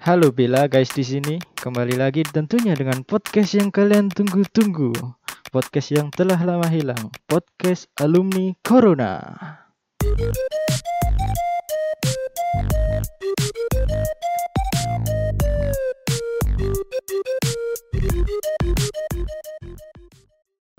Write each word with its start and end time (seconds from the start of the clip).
Halo 0.00 0.32
Bella 0.32 0.64
guys 0.64 0.88
di 0.96 1.04
sini 1.04 1.36
kembali 1.60 2.00
lagi 2.00 2.24
tentunya 2.24 2.72
dengan 2.72 3.04
podcast 3.04 3.52
yang 3.52 3.68
kalian 3.68 4.08
tunggu-tunggu 4.08 4.96
podcast 5.52 5.92
yang 5.92 6.08
telah 6.08 6.40
lama 6.40 6.64
hilang 6.72 7.12
podcast 7.28 7.84
alumni 8.00 8.56
Corona. 8.64 9.20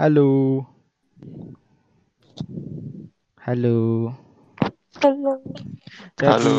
Halo. 0.01 0.65
Halo. 3.41 3.77
Halo. 5.01 5.33
Jadi, 6.17 6.25
Halo. 6.25 6.57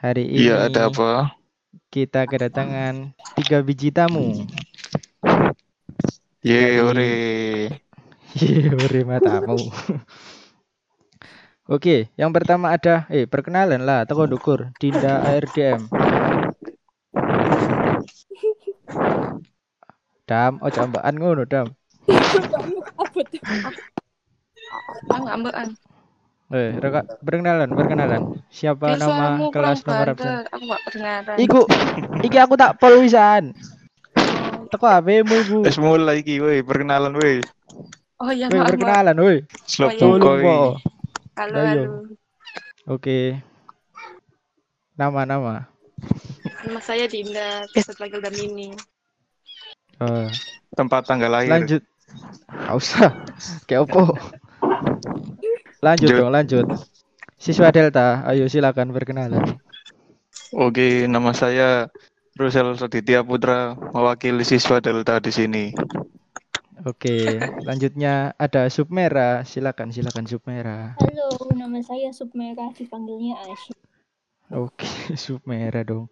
hari 0.00 0.24
ini 0.32 0.48
Iya, 0.48 0.68
ada 0.72 0.88
apa? 0.88 1.36
Kita 1.88 2.28
kedatangan 2.28 3.16
tiga 3.32 3.64
biji 3.64 3.88
tamu. 3.88 4.44
Ye, 6.44 6.60
Dari- 6.60 6.84
ore. 6.84 7.12
Yeay, 8.36 9.02
matamu. 9.08 9.72
Oke, 11.68 12.08
yang 12.16 12.32
pertama 12.32 12.72
ada, 12.72 13.04
eh 13.12 13.24
perkenalan 13.24 13.84
lah, 13.84 14.04
toko 14.04 14.28
dukur, 14.28 14.72
Dinda 14.80 15.24
ARDM. 15.24 15.88
Dam, 20.28 20.60
oh 20.60 20.68
jambakan 20.68 21.14
ngono, 21.16 21.48
Dam. 21.48 21.72
Ngambekan. 25.08 25.72
Eh, 26.48 26.72
reka, 26.80 27.04
perkenalan, 27.20 27.68
perkenalan. 27.76 28.22
Siapa 28.48 28.96
Ini 28.96 29.04
nama 29.04 29.52
kelas 29.52 29.84
nomor 29.84 30.16
absen? 30.16 30.48
Aku 30.48 30.64
gak 30.64 30.82
kedengaran. 30.88 31.36
Iku, 31.36 31.60
iki 32.24 32.38
aku 32.40 32.56
tak 32.56 32.80
pol 32.80 33.04
wisan. 33.04 33.52
Teko 34.72 34.88
HP-mu 34.88 35.34
iku. 35.44 35.58
Wes 35.60 35.76
mulai 35.76 36.24
iki, 36.24 36.40
woi, 36.40 36.64
perkenalan, 36.64 37.12
woi. 37.12 37.44
Oh 38.16 38.32
iya, 38.32 38.48
Woi, 38.48 38.64
perkenalan, 38.64 39.16
woi. 39.20 39.36
Slop 39.68 39.92
iya. 39.92 40.00
Bongkoi. 40.00 40.40
Po. 40.40 40.56
Halo, 41.36 41.56
Ayo. 41.56 41.68
halo. 41.68 41.84
Oke. 42.88 43.18
Nama-nama. 44.96 45.68
Nama 46.64 46.80
saya 46.80 47.04
Dinda, 47.06 47.68
biasa 47.70 47.92
panggil 47.92 48.24
Damini. 48.24 48.72
Eh, 50.00 50.28
Tempat 50.72 51.04
tanggal 51.04 51.28
lahir. 51.28 51.52
lanjut. 51.52 51.82
Gak 52.48 52.72
usah. 52.72 53.12
Kayak 53.68 53.84
opo. 53.84 54.16
Lanjut 55.78 56.10
dong, 56.10 56.34
lanjut. 56.34 56.66
Siswa 57.38 57.70
Delta, 57.70 58.26
ayo 58.26 58.50
silakan 58.50 58.90
perkenalan. 58.90 59.62
Oke, 60.50 61.06
nama 61.06 61.30
saya 61.30 61.86
Rusel 62.34 62.74
Soditya 62.74 63.22
Putra, 63.22 63.78
mewakili 63.94 64.42
siswa 64.42 64.82
Delta 64.82 65.22
di 65.22 65.30
sini. 65.30 65.64
Oke, 66.86 67.42
lanjutnya 67.66 68.34
ada 68.38 68.70
Submera, 68.70 69.42
silakan 69.42 69.90
silakan 69.90 70.26
Submera. 70.30 70.94
Halo, 71.02 71.34
nama 71.54 71.78
saya 71.82 72.14
Submerah, 72.14 72.70
dipanggilnya 72.74 73.38
Asyik. 73.46 73.78
Oke, 74.54 74.86
Submera 75.18 75.82
dong. 75.82 76.06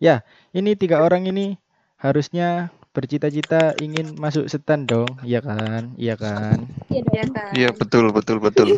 Ya, 0.00 0.24
ini 0.56 0.76
tiga 0.76 1.04
orang 1.04 1.28
ini 1.28 1.60
harusnya 2.00 2.72
bercita-cita 2.90 3.78
ingin 3.78 4.18
masuk 4.18 4.50
setan 4.50 4.86
dong, 4.90 5.14
iya 5.22 5.38
kan? 5.42 5.94
Iya 5.94 6.14
kan? 6.18 6.58
Iya 6.90 7.02
Iya 7.14 7.24
kan? 7.34 7.54
Iya, 7.54 7.68
betul, 7.74 8.04
betul, 8.16 8.36
betul. 8.42 8.68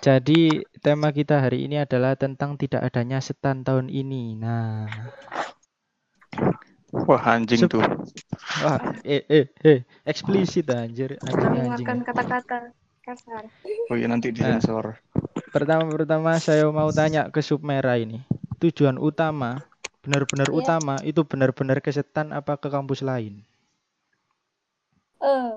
Jadi 0.00 0.64
tema 0.80 1.12
kita 1.12 1.36
hari 1.44 1.68
ini 1.68 1.76
adalah 1.84 2.16
tentang 2.16 2.56
tidak 2.56 2.80
adanya 2.88 3.18
setan 3.20 3.62
tahun 3.62 3.86
ini. 3.92 4.34
Nah, 4.40 4.88
Wah, 7.06 7.22
anjing 7.22 7.60
Sup- 7.62 7.70
tuh. 7.70 7.84
wah, 8.62 8.78
eh 9.06 9.22
eh 9.30 9.46
eh, 9.62 9.78
eksplisit 10.02 10.66
anjir, 10.74 11.14
anjing 11.22 11.54
anjing. 11.54 11.86
Mengeluarkan 11.86 11.98
kata-kata 12.02 12.58
kasar. 13.06 13.44
Oh 13.90 13.96
iya, 13.98 14.06
nanti 14.10 14.34
disensor. 14.34 14.98
Pertama-pertama 15.54 16.38
saya 16.42 16.66
mau 16.70 16.90
tanya 16.94 17.30
ke 17.30 17.40
Submera 17.42 17.98
ini. 17.98 18.22
Tujuan 18.62 18.98
utama, 18.98 19.69
benar-benar 20.00 20.48
Iya. 20.48 20.56
utama 20.56 20.94
itu 21.04 21.20
benar-benar 21.24 21.78
ke 21.84 21.92
setan 21.92 22.32
apa 22.32 22.56
ke 22.56 22.68
kampus 22.72 23.04
lain? 23.04 23.44
Eh, 25.20 25.52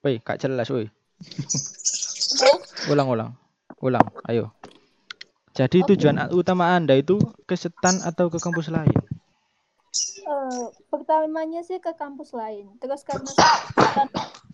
Woi, 0.00 0.16
kak 0.24 0.40
jelas, 0.40 0.66
woi. 0.72 0.88
Ulang-ulang. 2.88 3.36
Ulang, 3.84 4.06
ayo. 4.26 4.48
Jadi 5.52 5.84
Oke. 5.84 5.92
tujuan 5.94 6.32
utama 6.32 6.72
Anda 6.72 6.96
itu 6.96 7.20
ke 7.44 7.52
setan 7.52 8.00
atau 8.00 8.32
ke 8.32 8.40
kampus 8.40 8.72
lain? 8.72 8.96
eh, 10.20 10.64
pertamanya 10.88 11.60
sih 11.66 11.82
ke 11.82 11.92
kampus 11.92 12.32
lain. 12.32 12.70
Terus 12.80 13.02
karena 13.04 13.28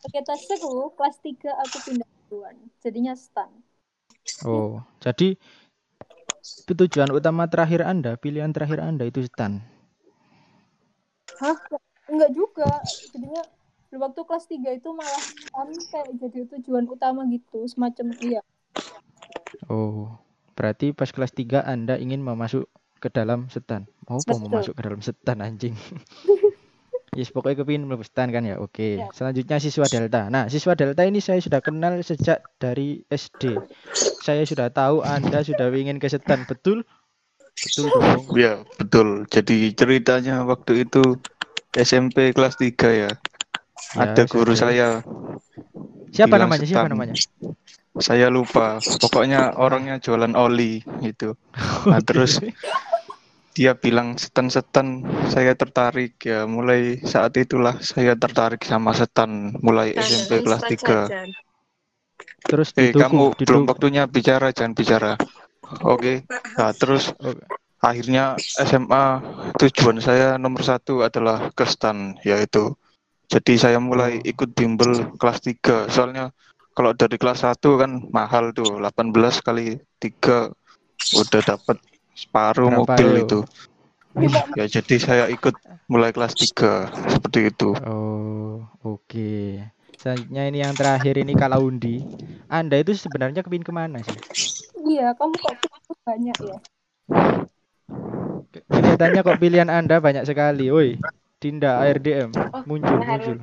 kita 0.08 0.34
seru, 0.40 0.90
kelas 0.96 1.20
3 1.22 1.52
aku 1.62 1.76
pindah 1.84 2.08
duluan. 2.26 2.56
Jadinya 2.82 3.14
stan. 3.14 3.50
Oh, 4.44 4.82
jadi 5.02 5.38
tujuan 6.66 7.14
utama 7.14 7.46
terakhir 7.46 7.86
Anda, 7.86 8.18
pilihan 8.18 8.50
terakhir 8.50 8.82
Anda 8.82 9.06
itu 9.06 9.22
setan. 9.22 9.62
Hah? 11.38 11.56
Enggak 12.10 12.30
juga. 12.34 12.70
Jadinya 13.14 13.42
waktu 13.96 14.20
kelas 14.26 14.46
3 14.50 14.70
itu 14.74 14.88
malah 14.92 15.22
stan 15.22 15.68
kayak 15.90 16.10
jadi 16.20 16.40
tujuan 16.58 16.86
utama 16.90 17.22
gitu. 17.30 17.66
Semacam 17.70 18.14
iya. 18.22 18.40
Oh, 19.70 20.10
berarti 20.54 20.92
pas 20.92 21.10
kelas 21.10 21.32
3 21.34 21.62
Anda 21.62 21.98
ingin 21.98 22.22
memasuk 22.22 22.66
ke 22.98 23.08
dalam 23.12 23.46
setan. 23.52 23.86
Mau 24.06 24.22
apa 24.22 24.34
Betul. 24.34 24.50
masuk 24.50 24.74
ke 24.74 24.82
dalam 24.82 25.00
setan 25.02 25.38
anjing? 25.42 25.74
Yes, 27.16 27.32
pokoknya 27.32 27.64
kepingin 27.64 27.88
mlebu 27.88 28.04
setan 28.04 28.28
kan 28.28 28.44
ya. 28.44 28.60
Oke. 28.60 29.00
Ya. 29.00 29.08
Selanjutnya 29.16 29.56
siswa 29.56 29.88
Delta. 29.88 30.28
Nah, 30.28 30.52
siswa 30.52 30.76
Delta 30.76 31.00
ini 31.08 31.24
saya 31.24 31.40
sudah 31.40 31.64
kenal 31.64 31.96
sejak 32.04 32.44
dari 32.60 33.00
SD. 33.08 33.56
Saya 34.20 34.44
sudah 34.44 34.68
tahu 34.68 35.00
Anda 35.00 35.40
sudah 35.40 35.72
ingin 35.72 35.96
ke 35.96 36.12
setan, 36.12 36.44
betul? 36.44 36.84
Betul 37.56 37.88
dong. 37.88 38.36
Iya, 38.36 38.68
betul. 38.76 39.24
Jadi 39.32 39.72
ceritanya 39.72 40.44
waktu 40.44 40.84
itu 40.84 41.16
SMP 41.72 42.36
kelas 42.36 42.60
3 42.60 42.92
ya. 42.92 43.10
Ya, 43.96 43.96
Ada 43.96 44.28
guru 44.28 44.52
saya 44.52 45.00
Siapa 46.12 46.36
namanya? 46.36 46.64
Siapa 46.68 46.84
setan. 46.84 46.92
namanya? 46.92 47.14
Saya 47.96 48.28
lupa. 48.28 48.76
Pokoknya 49.00 49.56
orangnya 49.56 49.96
jualan 49.96 50.36
oli 50.36 50.84
gitu. 51.00 51.32
Nah, 51.88 52.04
terus 52.04 52.40
dia 53.56 53.72
bilang 53.72 54.20
setan-setan 54.20 55.00
saya 55.32 55.56
tertarik 55.56 56.20
ya 56.20 56.44
mulai 56.44 57.00
saat 57.00 57.32
itulah 57.40 57.80
saya 57.80 58.12
tertarik 58.12 58.60
sama 58.60 58.92
setan 58.92 59.56
mulai 59.64 59.96
SMP 59.96 60.44
kelas 60.44 60.60
Ustaz 60.60 60.76
3 60.84 61.08
Jajan. 61.08 61.28
Terus 62.44 62.68
eh 62.76 62.92
dituku, 62.92 63.00
kamu 63.00 63.24
belum 63.48 63.64
dituku. 63.64 63.70
waktunya 63.72 64.04
bicara 64.04 64.52
jangan 64.52 64.76
bicara 64.76 65.12
oke 65.82 66.28
nah 66.56 66.70
terus 66.76 67.16
Oke. 67.16 67.42
akhirnya 67.80 68.36
SMA 68.44 69.04
tujuan 69.56 70.04
saya 70.04 70.36
nomor 70.36 70.60
satu 70.60 71.00
adalah 71.00 71.48
ke 71.56 71.64
stan 71.64 72.12
yaitu 72.28 72.76
jadi 73.26 73.54
saya 73.56 73.78
mulai 73.80 74.20
Oh. 74.20 74.30
ikut 74.30 74.52
bimbel 74.52 75.16
kelas 75.16 75.40
3 75.40 75.88
soalnya 75.88 76.30
kalau 76.76 76.92
dari 76.92 77.16
kelas 77.16 77.40
1 77.48 77.80
kan 77.80 78.04
mahal 78.12 78.52
tuh 78.52 78.76
18 78.78 79.40
kali 79.40 79.80
3 79.98 80.52
udah 81.16 81.40
dapat 81.42 81.80
separuh 82.16 82.72
Berapa, 82.72 82.96
mobil 82.96 83.08
ayo? 83.12 83.22
itu 83.28 83.38
ya 84.56 84.64
jadi 84.64 84.96
saya 84.96 85.24
ikut 85.28 85.52
mulai 85.92 86.08
kelas 86.16 86.32
3 86.32 86.88
seperti 87.12 87.52
itu 87.52 87.76
Oh, 87.84 88.64
oke. 88.80 89.60
Selanjutnya 90.00 90.42
ini 90.48 90.58
yang 90.64 90.72
terakhir 90.72 91.20
ini 91.20 91.36
Kalaundi. 91.36 92.00
Anda 92.48 92.80
itu 92.80 92.96
sebenarnya 92.96 93.44
kepingin 93.44 93.66
ke 93.66 93.72
mana 93.74 94.00
sih? 94.00 94.16
Iya, 94.86 95.12
kamu 95.18 95.34
kok 95.36 95.56
banyak 96.06 96.36
ya? 96.40 96.56
Kelihatannya 98.70 99.20
kok 99.20 99.36
pilihan 99.36 99.68
Anda 99.68 100.00
banyak 100.00 100.24
sekali. 100.24 100.72
Woi, 100.72 100.96
Dinda 101.36 101.84
ARDM 101.84 102.32
Oh, 102.32 102.62
muncul 102.64 102.96
benar. 102.96 103.20
muncul. 103.20 103.36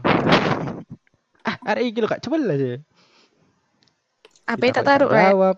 Ah, 1.44 1.56
hari 1.68 1.92
ini 1.92 2.00
lo 2.02 2.08
kak 2.10 2.24
coba 2.26 2.40
lah 2.42 2.58
sih. 2.58 2.80
Apa 4.48 4.64
tak 4.74 4.84
taruh? 4.88 5.10
Jawab. 5.12 5.56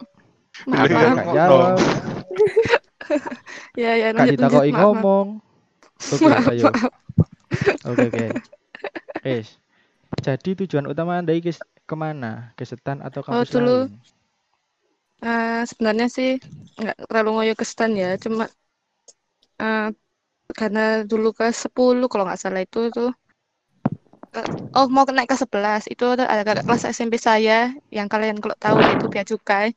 Maaf, 0.68 1.18
jawab. 1.32 1.80
Ya, 3.82 3.92
ya, 4.00 4.10
lanjut, 4.16 4.40
lanjut. 4.40 4.72
Maaf. 4.72 4.82
ngomong. 4.82 5.28
Oke, 6.12 6.26
maaf. 6.26 6.76
Oke, 7.86 8.04
oke. 8.10 8.28
Guys, 9.22 9.50
jadi 10.22 10.50
tujuan 10.66 10.86
utama 10.86 11.18
Anda 11.18 11.34
ke- 11.38 11.66
ke 11.86 11.96
mana? 11.98 12.54
Ke 12.58 12.64
setan 12.66 13.02
atau 13.02 13.22
Oh, 13.26 13.42
kampus 13.42 13.52
dulu 13.54 13.76
lain? 13.90 13.94
Eh, 15.26 15.62
sebenarnya 15.66 16.08
sih 16.12 16.38
nggak 16.78 17.08
terlalu 17.10 17.30
ngoyo 17.34 17.54
ke 17.58 17.66
stan 17.66 17.96
ya, 17.98 18.14
cuma 18.20 18.46
eh, 19.58 19.88
karena 20.54 21.02
dulu 21.08 21.34
kelas 21.34 21.66
10 21.66 22.06
kalau 22.06 22.28
nggak 22.30 22.38
salah 22.38 22.62
itu 22.62 22.92
tuh 22.94 23.10
ke- 24.30 24.50
oh 24.78 24.86
mau 24.92 25.08
naik 25.08 25.32
ke 25.32 25.38
11 25.40 25.88
itu 25.90 26.06
ada 26.06 26.44
kakak 26.46 26.68
kelas 26.68 26.84
SMP 26.92 27.18
saya 27.18 27.74
yang 27.90 28.06
kalian 28.12 28.38
kalau 28.38 28.54
tahu 28.60 28.78
itu 28.84 29.06
bea 29.10 29.26
cukai 29.26 29.74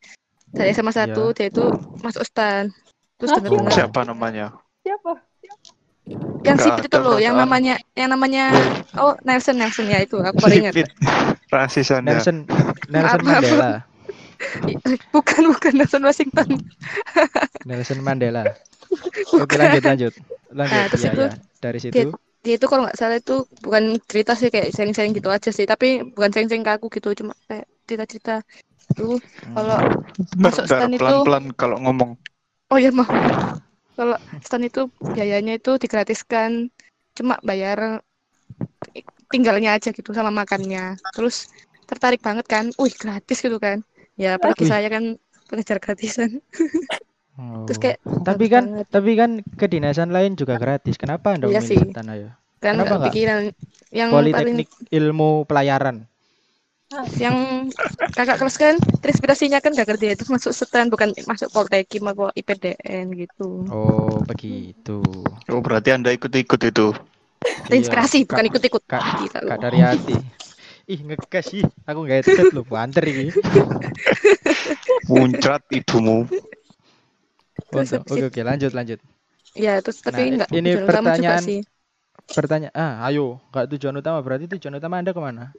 dari 0.53 0.75
SMA 0.75 0.93
satu 0.93 1.31
Iya. 1.31 1.37
dia 1.37 1.47
itu 1.49 1.65
masuk 2.03 2.27
stan 2.27 2.69
terus 3.19 3.31
dengar-dengar 3.35 3.73
Siapa 3.75 4.01
namanya? 4.07 4.47
Siapa? 4.87 5.13
yang 6.41 6.57
Nggak 6.57 6.65
sipit 6.65 6.89
itu 6.89 6.99
loh 7.03 7.21
yang 7.21 7.37
namanya 7.37 7.77
yang 7.93 8.09
namanya 8.09 8.49
oh 8.97 9.13
Nelson 9.27 9.61
Nelson 9.61 9.91
ya 9.93 10.01
itu 10.01 10.17
aku 10.17 10.41
baru 10.41 10.55
ingat. 10.65 10.75
Nelson 12.01 12.47
Nelson. 12.89 13.21
Mandela. 13.21 13.85
bukan 15.15 15.43
bukan 15.53 15.73
Nelson 15.77 16.03
Washington 16.07 16.49
Nelson 17.67 18.01
Mandela. 18.01 18.57
Oke 19.43 19.61
lanjut 19.61 19.83
lanjut. 19.85 20.13
Lanjut. 20.49 20.73
Nah, 20.73 20.85
terus 20.89 21.05
ya, 21.05 21.13
itu 21.13 21.23
ya. 21.27 21.33
Dari 21.61 21.79
situ. 21.83 21.93
dia- 21.93 22.17
dia 22.39 22.55
itu 22.55 22.71
kalau 22.71 22.87
nggak 22.87 22.97
salah 22.97 23.19
itu 23.19 23.45
bukan 23.61 23.99
cerita 24.07 24.33
sih 24.33 24.49
kayak 24.49 24.71
sharing-sharing 24.71 25.11
gitu 25.11 25.27
aja 25.29 25.51
sih 25.51 25.67
tapi 25.67 26.07
bukan 26.15 26.31
sharing-sharing 26.31 26.63
ke 26.65 26.73
aku 26.73 26.87
gitu 26.89 27.11
cuma 27.19 27.35
kayak 27.51 27.67
cerita-cerita 27.85 28.47
itu 28.95 29.19
kalau 29.53 29.77
Bener, 29.77 30.49
Masuk 30.49 30.65
Dar, 30.65 30.79
stan 30.87 30.91
itu- 30.95 31.03
pelan-pelan 31.03 31.45
kalau 31.53 31.77
ngomong. 31.83 32.15
Oh 32.73 32.79
ya 32.79 32.91
maaf 32.93 33.61
kalau 33.99 34.17
stan 34.45 34.63
itu 34.63 34.87
biayanya 35.15 35.59
itu 35.59 35.75
digratiskan 35.81 36.71
cuma 37.19 37.41
bayar 37.43 37.99
tinggalnya 39.29 39.77
aja 39.77 39.91
gitu 39.91 40.15
sama 40.15 40.31
makannya 40.31 40.97
terus 41.13 41.51
tertarik 41.89 42.23
banget 42.23 42.47
kan 42.47 42.65
wih 42.79 42.95
gratis 42.95 43.43
gitu 43.43 43.59
kan 43.59 43.83
ya 44.15 44.39
apalagi 44.39 44.65
saya 44.69 44.89
kan 44.93 45.17
pengejar 45.49 45.81
gratisan 45.81 46.39
Oh. 47.39 47.63
terus 47.71 47.79
kayak 47.79 48.03
tapi 48.27 48.51
kan 48.51 48.67
banget. 48.67 48.87
tapi 48.91 49.11
kan 49.15 49.31
kedinasan 49.55 50.11
lain 50.11 50.35
juga 50.35 50.59
gratis. 50.59 50.99
Kenapa 50.99 51.39
Anda 51.39 51.47
Iya 51.47 51.63
memilih 51.63 51.95
sih. 51.95 52.11
ayo? 52.11 52.29
kan 52.59 52.75
kenapa 52.75 53.07
pikiran 53.07 53.55
yang 53.95 54.11
paling 54.11 54.35
Politeknik 54.35 54.69
Ilmu 54.91 55.47
Pelayaran. 55.47 56.11
Yang 57.21 57.69
kakak 58.17 58.41
kelas 58.41 58.57
kan 58.57 58.75
terinspirasinya 59.05 59.61
kan 59.61 59.77
gak 59.77 59.93
kerja 59.93 60.17
itu 60.17 60.25
masuk 60.25 60.57
setan 60.57 60.89
bukan 60.89 61.13
masuk 61.29 61.53
poltekim 61.53 62.01
atau 62.09 62.33
IPDN 62.33 63.13
gitu 63.13 63.69
Oh, 63.69 64.25
begitu. 64.25 65.05
Oh, 65.53 65.61
berarti 65.61 65.93
Anda 65.93 66.17
ikut-ikut 66.17 66.61
itu. 66.65 66.97
terinspirasi 67.69 68.25
Iya, 68.25 68.29
bukan 68.33 68.41
Kak- 68.41 68.51
ikut-ikut 68.51 68.83
Kak, 68.89 69.03
lu. 69.45 69.49
Kak 69.53 69.59
dari 69.61 69.79
hati. 69.85 70.17
Ih, 70.89 71.01
ngegas 71.05 71.53
sih. 71.53 71.61
Aku 71.85 72.09
nggak 72.09 72.25
headset 72.25 72.49
loh, 72.57 72.65
banter 72.65 73.05
ini. 73.05 73.29
Muncrat 75.13 75.61
ibumu. 75.69 76.25
Oke, 77.69 78.25
oke, 78.25 78.41
lanjut, 78.41 78.73
lanjut. 78.73 78.97
ya 79.53 79.77
terus 79.85 80.01
tapi 80.01 80.33
Nah, 80.33 80.45
nggak 80.45 80.51
ini 80.57 80.71
pertanyaan- 80.81 81.45
sih 81.45 81.61
Pertanyaan, 82.29 82.73
ah, 82.77 83.09
ayo, 83.09 83.41
nggak 83.53 83.73
tujuan 83.77 83.97
utama. 84.01 84.21
Berarti 84.21 84.45
tujuan 84.57 84.77
utama 84.77 85.01
Anda 85.01 85.13
ke 85.13 85.21
mana? 85.21 85.53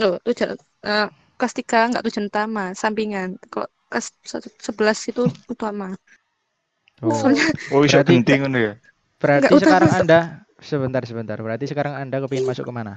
Loh, 0.00 0.14
tujuan 0.26 0.50
eh, 0.90 1.06
kelas 1.38 1.54
tiga 1.58 1.78
nggak 1.90 2.02
tujuan 2.06 2.26
utama, 2.30 2.62
sampingan. 2.82 3.28
Kalau 3.52 3.68
kelas 3.90 4.06
sebelas 4.66 4.98
itu 5.10 5.22
utama. 5.54 5.86
Oh, 7.02 7.20
Soalnya 7.20 7.44
Oh, 7.72 7.80
bisa 7.84 7.98
ngono 8.40 8.58
ya. 8.66 8.72
berarti 9.22 9.52
Nggak 9.52 9.52
utama. 9.58 9.62
sekarang 9.62 9.90
Anda 9.98 10.18
sebentar, 10.70 11.02
sebentar. 11.10 11.36
Berarti 11.44 11.64
sekarang 11.70 11.94
Anda 12.02 12.16
kepingin 12.22 12.46
masuk 12.50 12.64
ke 12.68 12.72
mana? 12.78 12.94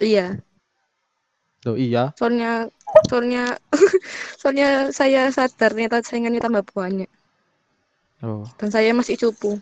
iya, 0.00 0.38
Tuh, 1.62 1.76
iya. 1.78 2.14
soalnya 2.18 2.48
soalnya 3.08 3.42
soalnya 4.40 4.68
saya 4.98 5.20
sadar 5.36 5.70
ternyata 5.72 5.96
saingannya 6.08 6.40
tambah 6.44 6.64
banyak 6.78 7.08
Oh, 8.22 8.50
dan 8.58 8.68
saya 8.74 8.90
masih 8.94 9.16
cupu. 9.18 9.58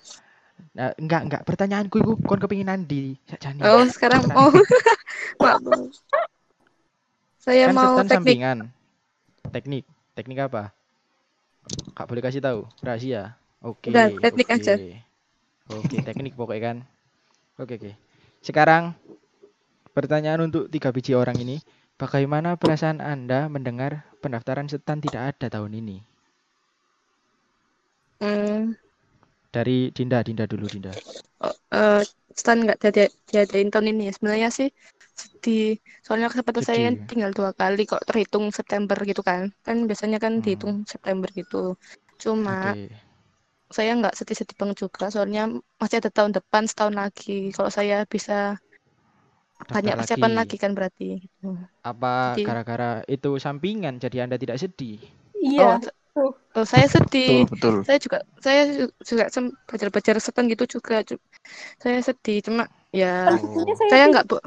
Nah, 0.77 0.93
enggak, 0.97 1.23
enggak. 1.29 1.43
Pertanyaanku 1.49 1.97
itu 2.01 2.13
kon 2.25 2.41
kepingin 2.41 2.73
Andi. 2.73 3.17
Sakjane. 3.29 3.61
Oh, 3.65 3.85
sekarang 3.89 4.29
oh 4.33 4.51
maaf. 4.53 4.55
maaf. 5.41 5.61
Saya 7.47 7.71
kan 7.71 7.75
mau 7.79 7.95
teknik. 8.03 8.11
sampingan. 8.11 8.59
Teknik, 9.55 9.85
teknik 10.19 10.39
apa? 10.51 10.75
Kak 11.95 12.07
boleh 12.11 12.23
kasih 12.23 12.43
tahu? 12.43 12.67
Rahasia. 12.83 13.39
Oke. 13.63 13.95
Udah, 13.95 14.11
teknik 14.19 14.47
oke. 14.51 14.57
aja. 14.59 14.75
Oke, 15.71 15.97
teknik 16.03 16.35
pokoknya 16.35 16.63
kan. 16.63 16.77
Oke, 17.59 17.79
oke. 17.79 17.93
Sekarang 18.43 18.95
pertanyaan 19.95 20.47
untuk 20.47 20.71
tiga 20.71 20.91
biji 20.91 21.15
orang 21.15 21.39
ini, 21.39 21.63
bagaimana 21.99 22.55
perasaan 22.55 23.03
Anda 23.03 23.47
mendengar 23.51 24.07
pendaftaran 24.23 24.71
setan 24.71 25.03
tidak 25.03 25.35
ada 25.35 25.47
tahun 25.51 25.79
ini? 25.79 25.97
Hmm, 28.23 28.79
Dari 29.57 29.89
Dinda, 29.89 30.21
Dinda 30.21 30.45
dulu 30.45 30.69
Dinda. 30.69 30.93
oh, 31.41 31.55
eh, 31.73 32.05
stan 32.31 32.61
nggak 32.61 32.77
jadi 32.79 33.09
diadain 33.25 33.73
tahun 33.73 33.97
ini 33.97 34.03
ya. 34.09 34.13
Sebenarnya 34.13 34.49
sih 34.53 34.69
sedih. 35.17 35.81
Soalnya 36.05 36.29
kesempatan 36.29 36.61
saya 36.61 36.93
Sedih. 36.93 37.09
tinggal 37.09 37.33
dua 37.33 37.57
kali 37.57 37.89
kok 37.89 38.05
terhitung 38.05 38.53
September 38.53 39.01
gitu 39.01 39.25
kan. 39.25 39.49
Kan 39.65 39.89
biasanya 39.89 40.21
kan 40.21 40.39
Hmm. 40.39 40.45
dihitung 40.45 40.75
September 40.85 41.25
gitu. 41.33 41.81
Cuma 42.21 42.77
Oke. 42.77 42.93
saya 43.73 43.97
nggak 43.97 44.13
sedih-sedih 44.13 44.57
banget 44.57 44.77
juga. 44.85 45.09
Soalnya 45.09 45.49
masih 45.81 46.05
ada 46.05 46.13
tahun 46.13 46.37
depan 46.37 46.69
setahun 46.69 46.93
lagi. 46.93 47.49
Kalau 47.51 47.73
saya 47.73 48.05
bisa 48.05 48.61
Daftar 49.57 49.73
banyak 49.73 49.95
persiapan 49.97 50.33
lagi 50.37 50.57
kan 50.61 50.77
berarti. 50.77 51.25
gitu. 51.25 51.57
Apa 51.81 52.37
Jadi- 52.37 52.45
gara-gara 52.45 52.91
itu 53.09 53.41
sampingan 53.41 53.97
jadi 53.97 54.29
Anda 54.29 54.37
tidak 54.37 54.61
sedih? 54.61 55.01
Iya. 55.33 55.81
Oh, 55.81 55.81
oh, 56.57 56.67
saya 56.73 56.87
sedih. 56.95 57.31
Betul, 57.47 57.47
betul. 57.51 57.75
Saya 57.87 57.99
juga 58.05 58.19
saya 58.45 58.61
ju- 58.77 58.95
juga 59.11 59.25
belajar-belajar 59.69 60.15
setan 60.25 60.45
gitu 60.53 60.65
juga. 60.79 60.95
Saya 61.83 61.99
sedih 62.09 62.39
cuma 62.47 62.65
ya 62.95 63.07
Sebenarnya 63.41 63.77
saya, 63.83 64.05
nggak 64.13 64.25
bo- 64.31 64.47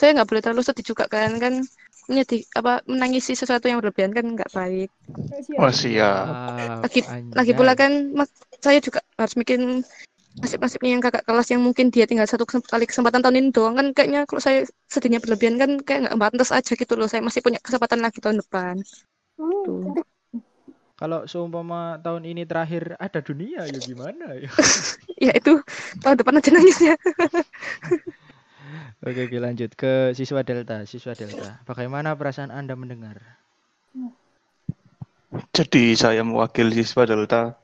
saya 0.00 0.10
nggak 0.16 0.28
boleh 0.30 0.42
terlalu 0.44 0.62
sedih 0.68 0.86
juga 0.92 1.04
kan 1.14 1.30
kan 1.44 1.54
menyedih 2.10 2.40
apa 2.58 2.72
menangisi 2.92 3.32
sesuatu 3.38 3.66
yang 3.70 3.78
berlebihan 3.82 4.12
kan 4.16 4.24
nggak 4.36 4.50
baik. 4.58 4.88
Oh, 5.32 5.42
siap. 5.46 5.70
Wow, 6.12 6.82
lagi 6.84 7.00
lagi 7.38 7.52
pula 7.58 7.72
kan 7.80 7.92
mas- 8.18 8.34
saya 8.64 8.78
juga 8.86 9.00
harus 9.20 9.34
mikirin 9.40 9.82
nasib-nasibnya 10.42 10.90
yang 10.94 11.02
kakak 11.06 11.24
kelas 11.28 11.48
yang 11.54 11.62
mungkin 11.66 11.86
dia 11.94 12.04
tinggal 12.10 12.26
satu 12.30 12.44
kali 12.46 12.84
kesempatan 12.90 13.20
tahun 13.24 13.36
ini 13.40 13.48
doang 13.56 13.74
kan 13.78 13.86
kayaknya 13.96 14.20
kalau 14.28 14.42
saya 14.42 14.58
sedihnya 14.90 15.20
berlebihan 15.24 15.56
kan 15.62 15.70
kayak 15.86 16.00
nggak 16.06 16.16
pantas 16.22 16.50
aja 16.54 16.72
gitu 16.78 16.94
loh 16.98 17.08
saya 17.10 17.22
masih 17.26 17.42
punya 17.46 17.60
kesempatan 17.62 18.00
lagi 18.04 18.18
tahun 18.24 18.38
depan 18.42 18.76
Hmm, 19.38 19.94
tuh 19.94 20.04
Kalau 21.02 21.26
seumpama 21.26 21.98
tahun 21.98 22.22
ini 22.22 22.46
terakhir 22.46 22.94
ada 22.94 23.18
dunia 23.18 23.66
ya 23.66 23.78
gimana 23.82 24.38
ya? 24.38 24.46
ya 25.26 25.32
itu 25.34 25.58
tahun 25.98 26.14
depan 26.22 26.38
aja 26.38 26.50
nangisnya 26.54 26.94
Oke, 29.02 29.26
oke 29.26 29.38
lanjut 29.42 29.74
ke 29.74 30.14
siswa 30.14 30.46
Delta, 30.46 30.86
siswa 30.86 31.10
Delta. 31.18 31.58
Bagaimana 31.66 32.14
perasaan 32.14 32.54
Anda 32.54 32.78
mendengar? 32.78 33.18
Jadi 35.50 35.98
saya 35.98 36.22
mewakili 36.22 36.86
siswa 36.86 37.02
Delta. 37.02 37.58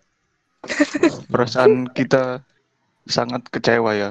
Perasaan 1.30 1.94
kita 1.94 2.42
sangat 3.06 3.46
kecewa 3.54 3.94
ya. 3.94 4.10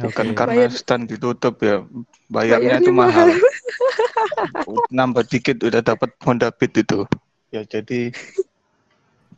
Bukan 0.00 0.32
karena 0.32 0.72
Bayar- 0.72 0.80
stand 0.80 1.12
ditutup 1.12 1.60
ya. 1.60 1.84
Bayarnya 2.32 2.80
Bayarnya 2.80 2.88
itu 2.88 2.92
mahal. 2.96 3.28
mahal. 3.28 4.88
Nambah 4.88 5.28
dikit 5.28 5.60
udah 5.60 5.84
dapat 5.84 6.16
Honda 6.24 6.48
Beat 6.48 6.80
itu. 6.80 7.04
Ya 7.52 7.62
jadi 7.68 8.12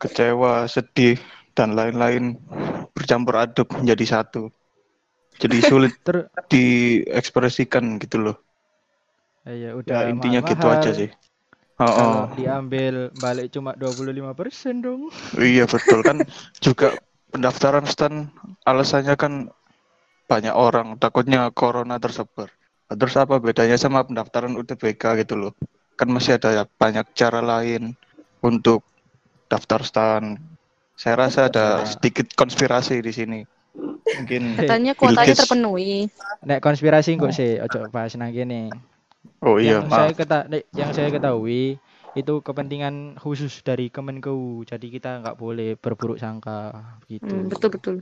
kecewa, 0.01 0.67
sedih 0.67 1.17
dan 1.55 1.69
lain-lain 1.77 2.35
bercampur 2.95 3.35
aduk 3.39 3.67
menjadi 3.79 4.05
satu. 4.19 4.51
Jadi 5.41 5.57
sulit 5.69 5.93
Ter 6.05 6.29
diekspresikan 6.51 7.85
gitu 8.03 8.17
loh. 8.25 8.37
eh, 9.49 9.55
ya 9.63 9.69
Ya 9.89 9.97
udah 9.97 10.01
intinya 10.11 10.39
gitu 10.49 10.65
mahal-mahal. 10.65 10.75
aja 10.75 10.89
sih. 10.97 11.09
Oh, 11.79 11.91
Kalau 11.97 12.21
oh. 12.21 12.21
diambil 12.37 12.93
balik 13.23 13.47
cuma 13.55 13.71
25% 13.79 14.75
dong. 14.85 15.01
Iya 15.49 15.63
betul 15.73 15.99
kan 16.07 16.17
juga 16.65 16.87
pendaftaran 17.31 17.85
stand 17.93 18.17
alasannya 18.69 19.15
kan 19.23 19.33
banyak 20.31 20.55
orang 20.65 20.87
takutnya 21.01 21.39
corona 21.59 21.95
tersebar. 22.03 22.49
Terus 22.99 23.15
apa 23.23 23.35
bedanya 23.45 23.77
sama 23.83 23.99
pendaftaran 24.07 24.53
UTBK 24.61 25.03
gitu 25.21 25.35
loh? 25.41 25.51
Kan 25.95 26.09
masih 26.11 26.35
ada 26.37 26.67
banyak 26.81 27.05
cara 27.15 27.39
lain 27.39 27.95
untuk 28.43 28.83
daftar 29.51 29.81
stand. 29.83 30.39
Saya 30.95 31.15
rasa 31.27 31.39
ada 31.51 31.83
Ya. 31.83 31.87
sedikit 31.87 32.27
konspirasi 32.35 32.99
di 33.03 33.11
sini. 33.11 33.39
Mungkin 34.15 34.43
katanya 34.59 34.91
kuotanya 34.95 35.35
terpenuhi 35.35 36.07
Nek 36.45 36.59
konspirasi 36.61 37.17
kok 37.17 37.33
sih, 37.33 37.57
ojo 37.65 37.89
bahas 37.89 38.13
nang 38.19 38.31
kene. 38.31 38.71
oh 39.43 39.57
iya 39.59 39.81
yang 39.81 39.89
saya 39.89 40.11
keta 40.13 40.45
nek, 40.51 40.63
yang 40.77 40.91
saya 40.95 41.09
ketahui 41.09 41.81
itu 42.15 42.33
kepentingan 42.47 43.19
khusus 43.19 43.53
dari 43.65 43.89
Kemenkeu. 43.91 44.63
Jadi 44.69 44.87
kita 44.95 45.19
nggak 45.23 45.35
boleh 45.39 45.75
berburuk 45.79 46.17
sangka 46.21 46.71
gitu. 47.11 47.33
Hmm, 47.33 47.49
betul 47.51 47.69
betul 47.75 47.95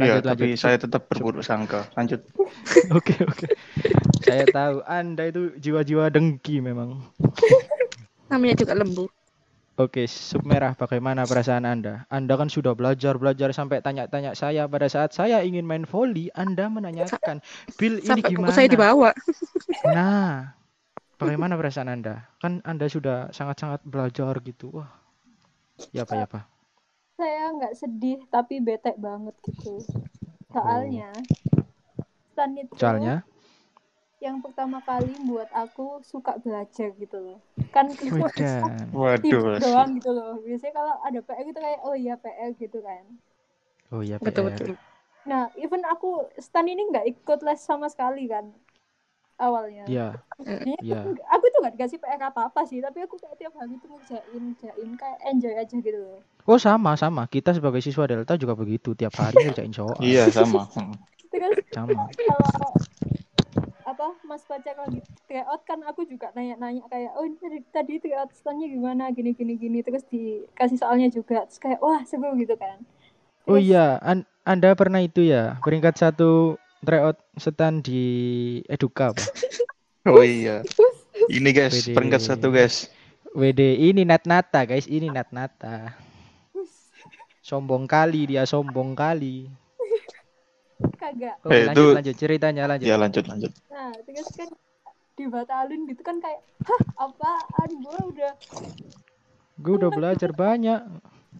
Iya, 0.00 0.18
Lanjut, 0.18 0.24
tapi 0.24 0.46
lanjut. 0.56 0.60
saya 0.60 0.76
tetap 0.80 1.02
berburuk 1.12 1.44
sangka. 1.44 1.84
Lanjut. 1.92 2.24
Oke, 2.96 3.16
oke. 3.24 3.48
Saya 4.24 4.44
tahu 4.48 4.80
Anda 4.88 5.28
itu 5.28 5.52
jiwa-jiwa 5.60 6.08
dengki 6.08 6.64
memang. 6.64 7.00
namanya 8.32 8.64
juga 8.64 8.72
lembu 8.72 9.04
Oke, 9.76 10.04
sub 10.04 10.44
merah 10.44 10.76
bagaimana 10.76 11.24
perasaan 11.24 11.64
Anda? 11.64 12.04
Anda 12.12 12.36
kan 12.36 12.52
sudah 12.52 12.76
belajar-belajar 12.76 13.56
sampai 13.56 13.80
tanya-tanya 13.80 14.36
saya 14.36 14.68
pada 14.68 14.84
saat 14.88 15.16
saya 15.16 15.40
ingin 15.40 15.64
main 15.64 15.88
volley, 15.88 16.28
Anda 16.36 16.68
menanyakan, 16.68 17.40
"Bill 17.80 18.04
ini 18.04 18.08
sampai 18.08 18.30
gimana?" 18.36 18.52
saya 18.52 18.68
dibawa 18.68 19.16
Nah, 19.96 20.52
Bagaimana 21.22 21.54
perasaan 21.54 21.86
Anda? 21.86 22.26
Kan 22.42 22.60
Anda 22.66 22.90
sudah 22.90 23.30
sangat-sangat 23.30 23.86
belajar 23.86 24.34
gitu. 24.42 24.74
Wah. 24.74 24.90
Ya 25.94 26.02
apa 26.02 26.14
ya 26.18 26.26
apa? 26.26 26.40
Saya 27.22 27.54
nggak 27.54 27.78
sedih 27.78 28.18
tapi 28.34 28.58
bete 28.58 28.98
banget 28.98 29.38
gitu. 29.46 29.78
Soalnya 30.50 31.14
stan 32.34 32.50
itu 32.58 32.74
Soalnya 32.74 33.22
yang 34.18 34.42
pertama 34.42 34.82
kali 34.82 35.14
buat 35.22 35.46
aku 35.54 36.02
suka 36.02 36.42
belajar 36.42 36.90
gitu 36.98 37.18
loh. 37.22 37.38
Kan 37.70 37.94
cuma. 37.94 38.26
Waduh. 38.90 39.62
doang 39.62 39.94
gitu 40.02 40.10
loh. 40.10 40.42
Biasanya 40.42 40.74
kalau 40.74 40.94
ada 40.98 41.20
PR 41.22 41.42
gitu 41.46 41.60
kayak 41.62 41.80
oh 41.86 41.94
iya 41.94 42.14
PR 42.18 42.50
gitu 42.58 42.78
kan. 42.82 43.02
Oh 43.94 44.02
iya 44.02 44.18
Betul 44.18 44.50
betul. 44.50 44.74
Nah, 45.22 45.46
even 45.54 45.86
aku 45.86 46.26
stan 46.42 46.66
ini 46.66 46.90
nggak 46.90 47.06
ikut 47.06 47.38
les 47.46 47.62
sama 47.62 47.86
sekali 47.86 48.26
kan 48.26 48.50
awalnya. 49.38 49.86
Iya, 49.88 50.14
Jadinya 50.42 50.78
iya. 50.82 51.00
aku, 51.34 51.44
tuh 51.52 51.58
nggak 51.62 51.74
dikasih 51.78 51.98
PR 52.02 52.22
apa 52.30 52.40
apa 52.50 52.60
sih, 52.66 52.78
tapi 52.82 52.98
aku 53.04 53.16
kayak 53.22 53.36
tiap 53.40 53.54
hari 53.58 53.74
tuh 53.78 53.88
ngerjain, 53.92 54.42
ngerjain 54.52 54.90
kayak 54.98 55.18
enjoy 55.30 55.54
aja 55.54 55.76
gitu 55.78 55.98
loh. 55.98 56.20
Oh 56.50 56.58
sama 56.58 56.98
sama. 56.98 57.22
Kita 57.30 57.54
sebagai 57.54 57.78
siswa 57.78 58.04
Delta 58.10 58.34
juga 58.34 58.54
begitu. 58.58 58.98
Tiap 58.98 59.14
hari 59.14 59.46
ngerjain 59.46 59.70
soal. 59.70 60.02
Iya 60.02 60.26
sama. 60.34 60.66
Terus 61.32 61.56
Sama. 61.72 62.10
kalau 62.18 62.72
apa 63.82 64.14
Mas 64.22 64.46
Pacar 64.46 64.78
lagi 64.78 65.02
tryout 65.26 65.62
kan 65.66 65.82
aku 65.82 66.06
juga 66.06 66.30
nanya-nanya 66.38 66.86
kayak 66.86 67.10
oh 67.18 67.24
ini 67.26 67.36
tadi, 67.42 67.58
tadi 67.74 67.94
tryout 68.02 68.30
stannya 68.30 68.66
gimana 68.70 69.10
gini 69.10 69.30
gini 69.34 69.54
gini 69.58 69.78
terus 69.82 70.06
dikasih 70.06 70.78
soalnya 70.78 71.08
juga 71.10 71.42
terus 71.46 71.58
kayak 71.58 71.80
wah 71.82 72.00
seru 72.06 72.30
gitu 72.38 72.54
kan. 72.54 72.78
Oh 73.50 73.58
iya, 73.58 73.98
An- 73.98 74.26
Anda 74.46 74.74
pernah 74.78 75.02
itu 75.02 75.22
ya 75.26 75.58
peringkat 75.62 75.94
satu 75.98 76.58
tryout 76.82 77.18
setan 77.36 77.80
di 77.80 78.02
Eduka? 78.66 79.14
Oh 80.02 80.18
iya. 80.18 80.66
Ini 81.30 81.50
guys, 81.52 81.78
Wede. 81.78 81.94
peringkat 81.94 82.18
satu 82.20 82.50
guys. 82.50 82.90
WD 83.32 83.62
ini 83.86 84.02
Nat 84.02 84.26
Nata 84.26 84.66
guys, 84.66 84.84
ini 84.84 85.06
Nat 85.06 85.30
Nata. 85.30 85.94
Sombong 87.40 87.86
kali 87.86 88.26
dia, 88.26 88.42
sombong 88.42 88.92
kali. 88.92 89.46
Kagak. 90.98 91.38
Oke, 91.40 91.54
Eh, 91.54 91.62
lanjut 91.64 91.78
itu- 91.80 91.94
lanjut 91.94 92.16
ceritanya 92.16 92.66
lanjut. 92.66 92.82
Ya 92.84 92.98
lanjut 92.98 93.24
lanjut. 93.24 93.52
Nah, 93.68 93.94
terus 94.02 94.26
kan 94.32 94.50
dibatalin 95.14 95.86
gitu 95.86 96.02
kan 96.02 96.18
kayak 96.18 96.42
hah 96.60 96.80
apaan 96.98 97.70
gue 97.78 97.98
udah 98.10 98.32
Gue 99.54 99.78
udah 99.78 99.90
belajar 99.92 100.34
banyak, 100.34 100.80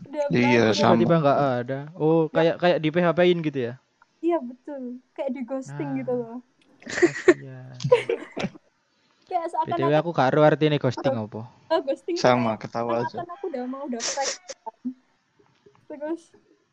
udah 0.06 0.24
Iya, 0.30 0.70
belajar. 0.70 0.74
sama. 0.76 0.94
tiba-tiba 0.94 1.14
nggak 1.18 1.38
ada. 1.58 1.78
Oh, 1.96 2.30
kayak 2.30 2.62
kayak 2.62 2.78
di 2.78 2.88
PHP-in 2.88 3.42
gitu 3.42 3.58
ya? 3.58 3.74
Iya 4.22 4.38
betul, 4.38 5.02
kayak 5.18 5.30
di 5.34 5.42
ghosting 5.42 5.90
Nah. 5.92 5.98
gitu 5.98 6.12
loh. 6.14 6.38
Kasian. 6.82 7.74
Kayak 9.32 9.48
BTW 9.48 9.54
seakan-akan 9.56 10.00
aku 10.04 10.12
karo 10.12 10.40
artinya 10.44 10.76
ghosting 10.76 11.14
apa? 11.16 11.40
oh, 11.48 11.80
ghosting 11.88 12.16
Sama 12.20 12.52
kayak 12.52 12.68
ketawa 12.68 12.92
aja. 13.00 13.16
seakan 13.16 13.30
aku 13.32 13.44
udah 13.48 13.64
mau 13.64 13.84
kan. 13.88 14.28
Terus 15.88 16.20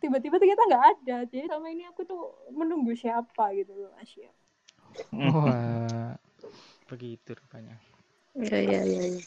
tiba-tiba 0.03 0.35
ternyata 0.35 0.61
nggak 0.67 0.85
ada. 0.91 1.17
Jadi 1.23 1.47
sama 1.47 1.71
ini 1.71 1.87
aku 1.87 2.03
tuh 2.03 2.35
menunggu 2.51 2.91
siapa 2.99 3.55
gitu 3.55 3.71
loh 3.79 3.91
Asia. 3.95 4.27
Hmm. 5.15 5.31
Wah, 5.31 6.13
begitu 6.91 7.31
rupanya. 7.31 7.79
Iya 8.35 8.57
iya 8.59 8.81
iya. 8.83 9.01
iya. 9.15 9.23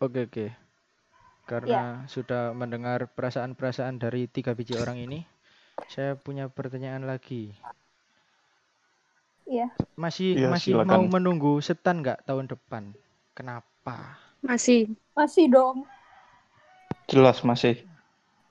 Oke 0.00 0.24
oke. 0.24 0.46
Karena 1.44 2.08
sudah 2.08 2.56
mendengar 2.56 3.04
perasaan-perasaan 3.12 4.00
dari 4.00 4.26
tiga 4.32 4.56
biji 4.56 4.74
orang 4.80 4.96
ini, 4.98 5.22
saya 5.84 6.16
punya 6.16 6.48
pertanyaan 6.48 7.04
lagi. 7.04 7.52
Iya. 9.46 9.70
Masih 9.94 10.34
Iya, 10.34 10.48
masih 10.50 10.74
silakan. 10.74 10.90
mau 10.90 11.04
menunggu 11.06 11.60
setan 11.62 12.02
nggak 12.02 12.24
tahun 12.26 12.50
depan? 12.50 12.96
Kenapa? 13.36 14.18
Masih. 14.42 14.96
Masih 15.12 15.46
dong. 15.52 15.86
Jelas 17.06 17.44
masih. 17.46 17.84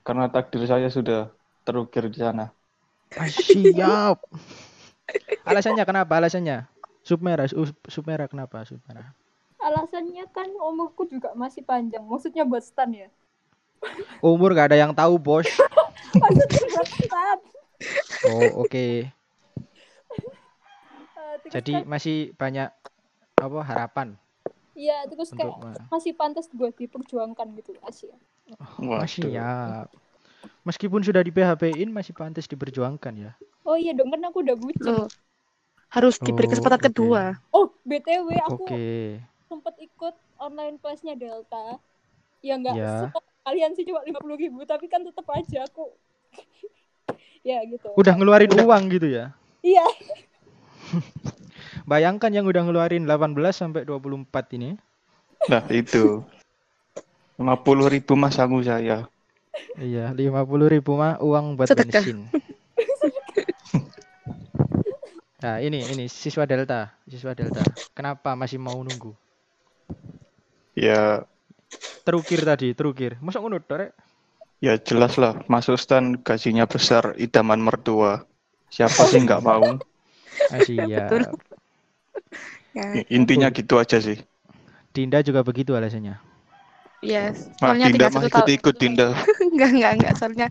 Karena 0.06 0.30
takdir 0.30 0.64
saya 0.64 0.88
sudah 0.88 1.28
terukir 1.66 2.06
di 2.08 2.22
sana. 2.22 2.54
Siap. 3.12 4.16
Alasannya 5.48 5.84
kenapa? 5.84 6.16
Alasannya? 6.16 6.64
Sub 7.06 7.22
merah, 7.22 7.46
sub, 7.46 7.70
sub 7.86 8.04
merah 8.08 8.26
kenapa? 8.26 8.64
Sub 8.64 8.80
merah. 8.88 9.12
Alasannya 9.60 10.24
kan 10.30 10.48
umurku 10.62 11.06
juga 11.10 11.34
masih 11.34 11.66
panjang. 11.66 12.02
Maksudnya 12.06 12.46
buat 12.46 12.62
stan 12.62 12.90
ya. 12.94 13.08
Umur 14.24 14.56
gak 14.56 14.72
ada 14.72 14.78
yang 14.80 14.94
tahu, 14.96 15.20
bos. 15.20 15.46
Maksudnya. 16.74 17.40
Oh, 18.22 18.60
oke. 18.60 19.12
Terus 21.42 21.54
Jadi 21.54 21.72
kan, 21.72 21.84
masih 21.92 22.16
banyak 22.38 22.68
apa 23.40 23.60
harapan 23.68 24.08
iya 24.82 24.96
terus 25.10 25.30
untuk 25.32 25.38
kayak 25.38 25.54
ma- 25.62 25.90
masih 25.92 26.12
pantas 26.20 26.46
buat 26.58 26.72
diperjuangkan 26.80 27.46
gitu 27.58 27.72
Asia. 27.88 28.14
masih 28.90 29.24
Waduh. 29.24 29.36
ya. 29.36 29.50
Meskipun 30.68 31.00
sudah 31.06 31.22
di 31.26 31.32
PHP-in 31.36 31.90
masih 31.96 32.12
pantas 32.20 32.46
diperjuangkan 32.52 33.14
ya. 33.24 33.32
Oh 33.68 33.76
iya 33.82 33.92
dong 33.98 34.08
kan 34.12 34.22
aku 34.28 34.38
udah 34.44 34.56
bucin. 34.62 34.96
Loh. 34.96 35.04
Harus 35.94 36.16
diberi 36.26 36.48
Oh, 36.50 36.52
kesempatan 36.52 36.80
oke. 36.86 36.86
kedua. 36.86 37.22
Oh 37.56 37.66
btw 37.88 38.28
aku 38.48 38.64
Oke. 38.64 39.20
sempet 39.50 39.74
ikut 39.86 40.14
online 40.46 40.76
kelasnya 40.82 41.14
Delta. 41.22 41.78
Ya 42.46 42.54
nggak 42.60 42.78
Ya. 42.78 42.98
setop 42.98 43.24
kalian 43.46 43.70
sih 43.78 43.86
cuma 43.86 44.02
lima 44.02 44.18
puluh 44.18 44.34
ribu 44.34 44.66
tapi 44.66 44.90
kan 44.90 45.06
tetap 45.06 45.22
aja 45.30 45.62
aku. 45.62 45.94
ya 47.48 47.62
gitu. 47.62 47.94
Udah 47.94 48.18
ngeluarin 48.18 48.50
uang 48.50 48.82
gitu 48.90 49.06
ya. 49.06 49.30
Iya. 49.62 49.86
Bayangkan 51.90 52.34
yang 52.34 52.50
udah 52.50 52.66
ngeluarin 52.66 53.06
18 53.06 53.38
sampai 53.54 53.86
24 53.86 54.58
ini. 54.58 54.74
Nah 55.46 55.62
itu. 55.70 56.26
50 57.38 57.94
ribu 57.94 58.12
mas 58.18 58.34
aku 58.42 58.58
saya. 58.66 59.06
Iya, 59.78 60.10
50 60.10 60.72
ribu 60.72 60.98
mah 60.98 61.22
uang 61.22 61.54
buat 61.54 61.70
Sedekah. 61.70 62.02
bensin. 62.02 62.26
Nah, 65.36 65.62
ini 65.62 65.78
ini 65.94 66.10
siswa 66.10 66.42
Delta, 66.42 66.90
siswa 67.06 67.30
Delta. 67.30 67.62
Kenapa 67.94 68.34
masih 68.34 68.58
mau 68.58 68.82
nunggu? 68.82 69.14
Ya 70.74 71.22
Terukir 72.06 72.40
tadi, 72.50 72.68
terukir. 72.78 73.12
Masa 73.24 73.38
ngono 73.42 73.58
Rek? 73.80 73.90
ya 74.66 74.74
jelas 74.88 75.12
lah. 75.22 75.34
Masuk 75.52 75.76
stan 75.82 76.04
gajinya 76.26 76.64
besar, 76.72 77.04
idaman 77.24 77.60
mertua. 77.66 78.12
Siapa 78.74 79.02
sih 79.10 79.20
nggak 79.24 79.42
mau? 79.48 79.66
Ah, 80.52 80.60
siap. 80.66 81.10
Betul. 81.10 81.22
Ya, 82.76 83.02
Intinya 83.16 83.48
gitu 83.56 83.74
aja 83.82 83.98
sih. 84.06 84.18
Dinda 84.94 85.18
juga 85.22 85.40
begitu 85.46 85.72
alasannya. 85.78 86.16
ya. 87.04 87.32
Mak 87.60 87.72
Soalnya 87.72 87.86
Dinda 87.86 88.06
tinggal 88.06 88.10
mah 88.14 88.22
satu 88.22 88.28
tahun. 88.32 88.50
ikut-ikut 88.50 88.74
Dinda. 88.80 89.08
enggak 89.52 89.70
enggak 89.74 89.92
enggak 89.98 90.14
soalnya 90.18 90.48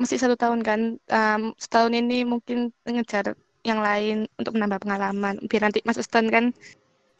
masih 0.00 0.18
satu 0.20 0.36
tahun 0.38 0.60
kan 0.66 0.80
Em, 1.08 1.42
setahun 1.60 1.92
ini 1.96 2.24
mungkin 2.28 2.72
ngejar 2.86 3.34
yang 3.66 3.80
lain 3.82 4.30
untuk 4.38 4.54
menambah 4.56 4.80
pengalaman 4.84 5.34
biar 5.50 5.62
nanti 5.70 5.80
masuk 5.88 6.04
stan 6.06 6.26
kan 6.30 6.44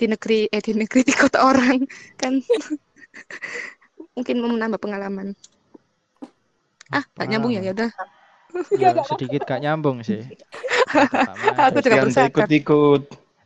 di 0.01 0.07
negeri 0.13 0.49
eh 0.53 0.63
di 0.63 0.73
negeri 0.77 1.03
di 1.09 1.15
kota 1.17 1.39
orang 1.45 1.85
kan 2.21 2.41
mungkin 4.17 4.35
mau 4.41 4.51
menambah 4.53 4.81
pengalaman 4.81 5.37
ah 6.95 7.05
nggak 7.17 7.29
nyambung 7.29 7.53
ya 7.53 7.61
ya 7.65 7.73
udah 7.75 7.91
Ya, 8.81 8.93
sedikit 9.05 9.43
gak 9.45 9.61
nyambung 9.61 10.01
sih. 10.01 10.23
Aku 11.67 11.79
juga 11.85 12.03
berusaha. 12.07 12.29
ikut-ikut. 12.31 13.03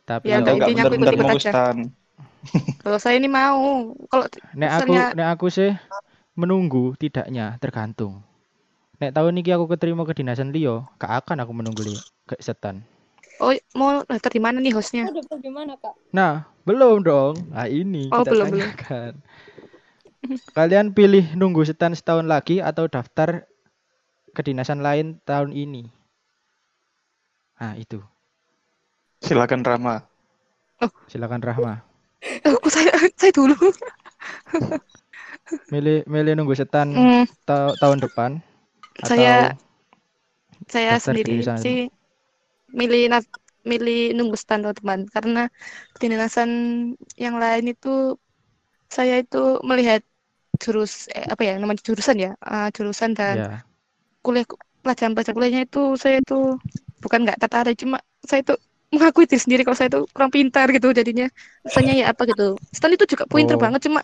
Tapi 0.07 0.25
Ya, 0.31 0.39
Anda 0.39 0.55
ya, 0.55 0.57
nggak 0.59 0.69
intinya 0.71 0.83
aku 0.87 1.39
aja. 1.39 1.51
stan. 1.51 1.77
kalau 2.81 2.97
saya 2.97 3.21
ini 3.21 3.29
mau 3.29 3.93
kalau 4.09 4.27
nek 4.57 4.71
aku 4.81 4.93
nek 5.15 5.29
aku 5.37 5.47
sih 5.53 5.71
menunggu 6.35 6.97
tidaknya 6.97 7.59
tergantung. 7.61 8.23
Nek 9.01 9.13
tahun 9.17 9.41
ini 9.41 9.51
aku 9.57 9.67
keterima 9.71 10.05
ke 10.05 10.13
dinasan 10.13 10.53
Lio, 10.53 10.85
gak 11.01 11.25
akan 11.25 11.45
aku 11.45 11.53
menunggu 11.57 11.81
Lio 11.85 12.01
ke 12.29 12.37
setan. 12.41 12.85
Oh 13.45 13.53
mau 13.79 13.91
daftar 14.09 14.31
di 14.37 14.41
mana 14.47 14.59
nih 14.65 14.73
hostnya 14.77 15.03
Aduh 15.09 15.25
bagaimana 15.33 15.73
kak? 15.83 15.95
Nah, 16.11 16.47
belum 16.67 17.03
dong. 17.07 17.35
Nah, 17.55 17.67
ini 17.71 18.11
Oh, 18.13 18.23
kita 18.23 18.31
belum, 18.31 18.51
belum. 18.51 18.71
tanyakan. 18.75 19.13
Kalian 20.57 20.87
pilih 20.97 21.25
nunggu 21.39 21.63
setan 21.69 21.93
setahun 21.99 22.27
lagi 22.33 22.57
atau 22.71 22.85
daftar 22.95 23.31
kedinasan 24.37 24.81
lain 24.87 25.07
tahun 25.29 25.51
ini? 25.65 25.85
Nah, 27.61 27.75
itu. 27.79 28.01
Silakan 29.27 29.63
Rama. 29.65 29.95
Silakan 31.11 31.43
Rahma. 31.45 31.75
oh, 32.47 32.57
kok 32.61 32.71
saya 32.73 32.93
saya 33.17 33.33
dulu 33.33 33.57
Milih 35.73 35.99
milih 36.13 36.33
nunggu 36.37 36.55
setan 36.61 36.89
Hmm, 36.95 37.25
ta- 37.49 37.75
tahun 37.81 37.99
depan 38.05 38.31
saya 39.07 39.31
atau 39.31 39.51
saya 40.73 40.95
sendiri 41.05 41.37
sih 41.63 41.79
milih 42.81 43.01
nas- 43.13 43.33
milih 43.71 43.97
nunggu 44.17 44.37
stand 44.43 44.65
teman 44.79 45.01
karena 45.15 45.41
kedinasan 45.95 46.51
yang 47.25 47.37
lain 47.43 47.65
itu 47.73 47.89
saya 48.97 49.15
itu 49.23 49.37
melihat 49.71 50.01
jurus 50.63 50.93
eh, 51.17 51.27
apa 51.33 51.43
ya 51.49 51.53
namanya 51.63 51.83
jurusan 51.89 52.17
ya 52.27 52.31
eh, 52.53 52.67
jurusan 52.77 53.11
dan 53.19 53.39
ya. 53.39 53.65
kuliah 54.25 54.47
pelajaran 54.85 55.13
pelajaran 55.15 55.37
kuliahnya 55.39 55.63
itu 55.69 55.81
saya 56.03 56.17
itu 56.23 56.35
bukan 57.05 57.19
nggak 57.25 57.39
tertarik 57.43 57.75
cuma 57.83 57.99
saya 58.29 58.41
itu 58.45 58.55
mengakui 58.95 59.25
diri 59.31 59.41
sendiri 59.45 59.63
kalau 59.67 59.79
saya 59.79 59.89
itu 59.93 60.01
kurang 60.15 60.33
pintar 60.37 60.67
gitu 60.77 60.89
jadinya 60.99 61.27
misalnya 61.67 61.93
ya 62.01 62.05
apa 62.13 62.23
gitu 62.31 62.45
Stan 62.77 62.91
itu 62.97 63.07
juga 63.13 63.25
pintar 63.31 63.57
Oh. 63.57 63.63
banget 63.65 63.81
cuma 63.87 64.01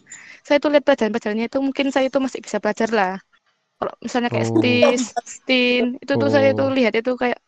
saya 0.46 0.58
tuh 0.62 0.70
lihat 0.72 0.84
pelajaran-pelajarannya 0.86 1.46
itu 1.50 1.58
mungkin 1.66 1.86
saya 1.94 2.06
itu 2.10 2.18
masih 2.24 2.40
bisa 2.46 2.58
belajar 2.62 2.88
lah 2.98 3.12
kalau 3.78 3.92
misalnya 4.04 4.30
kayak 4.34 4.48
Oh. 4.48 4.52
stis 4.52 5.02
stin 5.34 5.84
itu 6.02 6.12
tuh 6.22 6.30
saya 6.34 6.48
tuh 6.58 6.66
Oh. 6.66 6.76
lihat 6.76 6.94
itu 7.00 7.10
kayak 7.22 7.38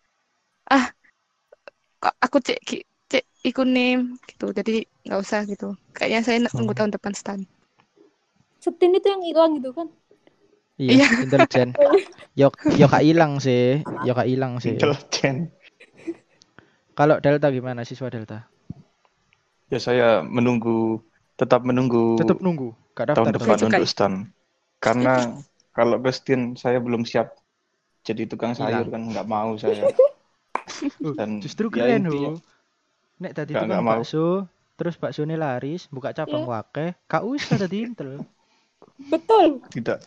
ah 0.74 0.86
aku 2.00 2.38
cek 2.38 2.60
cek 3.08 3.24
ikut 3.42 3.66
nih 3.66 3.98
gitu 4.28 4.52
jadi 4.52 4.86
nggak 5.06 5.20
usah 5.20 5.42
gitu 5.46 5.74
kayaknya 5.94 6.20
saya 6.22 6.38
Oh. 6.46 6.60
nunggu 6.62 6.74
tahun 6.76 6.92
depan 6.94 7.12
stan 7.14 7.40
Setin 8.58 8.90
itu 8.90 9.06
yang 9.06 9.22
hilang 9.22 9.50
gitu 9.62 9.70
kan? 9.70 9.86
Iya, 10.82 11.06
intelijen. 11.22 11.78
Yo 12.34 12.50
yo 12.74 12.90
gak 12.90 13.06
hilang 13.06 13.38
sih, 13.38 13.86
yo 14.02 14.18
gak 14.18 14.26
hilang 14.26 14.58
sih. 14.58 14.74
Intelijen. 14.74 15.54
Kalau 16.98 17.22
Delta 17.22 17.54
gimana 17.54 17.86
siswa 17.86 18.10
Delta? 18.10 18.50
Ya 19.70 19.78
saya 19.78 20.26
menunggu, 20.26 20.98
tetap 21.38 21.62
menunggu 21.62 22.18
Tetap 22.18 22.42
nunggu, 22.42 22.74
gak 22.98 23.14
daftar 23.14 23.30
tahun 23.30 23.34
depan 23.38 23.56
Cukai. 23.62 23.66
untuk 23.78 23.86
stan. 23.86 24.12
Karena 24.82 25.14
kalau 25.78 26.02
Bestin 26.02 26.58
saya 26.58 26.82
belum 26.82 27.06
siap 27.06 27.38
jadi 28.02 28.26
tukang 28.26 28.58
sayur 28.58 28.90
kan 28.90 29.06
nggak 29.06 29.26
mau 29.30 29.54
saya. 29.54 29.86
Dan 31.14 31.38
Justru 31.38 31.68
ya 31.70 31.86
keren 31.86 32.04
intinya- 32.04 32.32
loh. 32.32 32.38
Nek 33.18 33.32
tadi 33.34 33.50
nggak 33.52 33.80
mau. 33.80 33.98
bakso, 33.98 34.46
terus 34.74 34.94
bakso 34.94 35.20
ini 35.20 35.34
laris, 35.34 35.86
buka 35.88 36.12
cabang 36.12 36.44
wake, 36.44 36.94
gak 37.04 37.22
usah 37.22 37.58
tadi 37.58 37.82
intel. 37.82 38.22
Betul. 38.96 39.58
Tidak. 39.68 39.98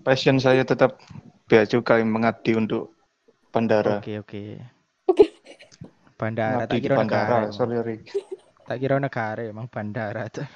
Passion 0.00 0.36
saya 0.36 0.60
tetap 0.62 1.00
bea 1.44 1.64
cukai 1.64 2.02
mengabdi 2.02 2.52
untuk 2.52 2.92
bandara. 3.48 3.98
Oke 3.98 4.20
oke. 4.20 4.60
Bandara, 6.14 6.62
Mengabdi 6.62 6.70
tak 6.70 6.82
kira 6.82 6.94
bandara, 6.94 7.20
negara. 7.24 7.36
emang. 7.42 7.52
sorry. 7.52 7.76
Rik. 7.80 8.00
Tak 8.64 8.76
kira 8.78 8.96
negara 8.96 9.42
emang 9.42 9.66
bandara. 9.66 10.22
tuh. 10.28 10.46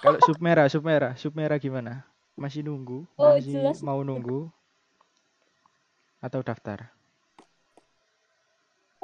Kalau 0.00 0.18
sub 0.22 0.38
merah, 0.38 0.66
sub 0.66 0.82
merah, 0.82 1.12
sub 1.14 1.32
merah 1.32 1.56
gimana? 1.56 2.06
Masih 2.34 2.60
nunggu? 2.60 3.04
Oh, 3.16 3.34
Masih 3.34 3.52
jelas. 3.54 3.80
mau 3.80 4.00
nunggu? 4.00 4.48
Atau 6.18 6.40
daftar? 6.40 6.90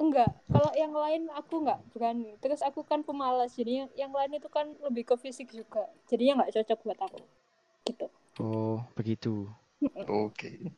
Enggak. 0.02 0.34
Kalau 0.50 0.70
yang 0.74 0.90
lain 0.90 1.30
aku 1.30 1.62
nggak 1.62 1.80
berani. 1.94 2.34
Terus 2.42 2.58
aku 2.66 2.82
kan 2.82 3.06
pemalas. 3.06 3.54
Jadi 3.54 3.86
yang, 3.86 3.90
yang 3.94 4.12
lain 4.12 4.34
itu 4.34 4.50
kan 4.50 4.74
lebih 4.82 5.06
ke 5.06 5.14
fisik 5.14 5.54
juga. 5.54 5.86
Jadinya 6.10 6.42
nggak 6.42 6.58
cocok 6.58 6.78
buat 6.82 6.98
aku. 6.98 7.22
Gitu. 7.86 8.06
Oh, 8.42 8.82
begitu. 8.98 9.46
Oke. 10.10 10.74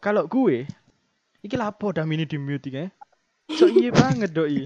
Kalau 0.00 0.24
gue, 0.24 0.64
iki 1.44 1.56
lapo 1.60 1.92
dah 1.92 2.08
mini 2.08 2.24
di 2.24 2.40
mute 2.40 2.72
eh? 2.72 2.88
So 3.52 3.68
iya 3.68 3.92
banget 3.92 4.32
doi. 4.32 4.64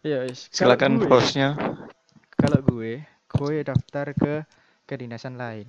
Ya 0.00 0.24
wis. 0.24 0.48
Kalau 0.48 0.80
Silakan 0.80 1.04
hostnya. 1.12 1.48
Kalau 2.40 2.64
gue, 2.64 3.04
gue 3.04 3.54
daftar 3.60 4.16
ke 4.16 4.48
kedinasan 4.88 5.36
lain. 5.36 5.68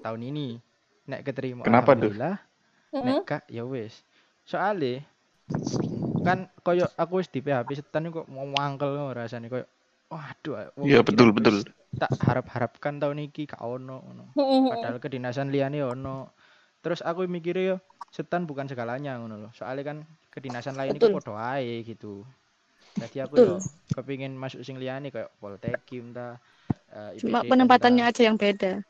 Tahun 0.00 0.20
ini 0.22 0.62
nek 1.10 1.26
keterima 1.26 1.66
Kenapa 1.66 1.98
tuh? 1.98 2.14
alhamdulillah. 2.14 2.36
Heeh. 2.94 3.04
Nek 3.04 3.26
kak 3.26 3.42
ya 3.50 3.66
wis. 3.66 4.06
Soale 4.50 5.06
kan 6.26 6.50
koyo 6.66 6.84
aku 6.98 7.22
wis 7.22 7.30
di 7.32 7.40
PHP 7.40 7.78
setan 7.78 8.10
kok 8.12 8.26
mau 8.28 8.44
mangkel 8.44 8.92
ngono 8.92 9.14
rasane 9.14 9.46
koyo 9.46 9.64
waduh. 10.10 10.74
Iya 10.82 11.00
betul 11.06 11.30
betul. 11.30 11.62
Tak 12.02 12.12
harap-harapkan 12.18 12.98
tahun 12.98 13.30
iki 13.30 13.46
gak 13.46 13.62
ono 13.62 14.02
ngono. 14.02 14.24
Padahal 14.66 14.98
kedinasan 14.98 15.54
liane 15.54 15.80
ono. 15.86 16.34
Terus 16.82 17.00
aku 17.06 17.30
mikirnya 17.30 17.64
yo 17.72 17.76
setan 18.10 18.44
bukan 18.50 18.66
segalanya 18.66 19.16
ngono 19.22 19.38
loh. 19.48 19.52
Soalnya 19.54 19.94
kan 19.94 19.98
kedinasan 20.34 20.74
lain 20.74 20.98
itu 20.98 21.08
podo 21.14 21.38
ae 21.38 21.86
gitu. 21.86 22.26
Jadi 22.98 23.16
aku 23.22 23.38
Betul. 23.38 23.46
yo 23.46 23.56
kepingin 23.94 24.34
masuk 24.34 24.66
sing 24.66 24.76
liane 24.82 25.14
kayak 25.14 25.30
Poltekim 25.38 26.10
ta. 26.10 26.42
eh, 26.90 27.14
cuma 27.22 27.46
penempatannya 27.46 28.02
ta. 28.02 28.10
aja 28.10 28.22
yang 28.26 28.34
beda 28.34 28.82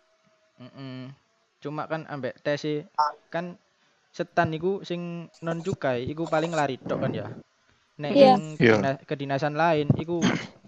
Mm-mm. 0.60 1.12
Cuma 1.60 1.84
kan 1.84 2.08
ambek 2.08 2.40
tes 2.40 2.64
kan 3.28 3.60
setan 4.10 4.50
iku 4.52 4.82
sing 4.82 5.30
non 5.40 5.58
cukai 5.62 6.04
iku 6.06 6.26
paling 6.26 6.50
lari 6.50 6.76
tok 6.78 6.98
kan 7.06 7.12
ya. 7.14 7.26
Nek 8.00 8.10
Iya. 8.12 8.26
ing 8.34 8.42
Iya. 8.58 8.74
kedina- 8.80 9.00
kedinasan 9.06 9.54
lain 9.54 9.88
iku 9.94 10.18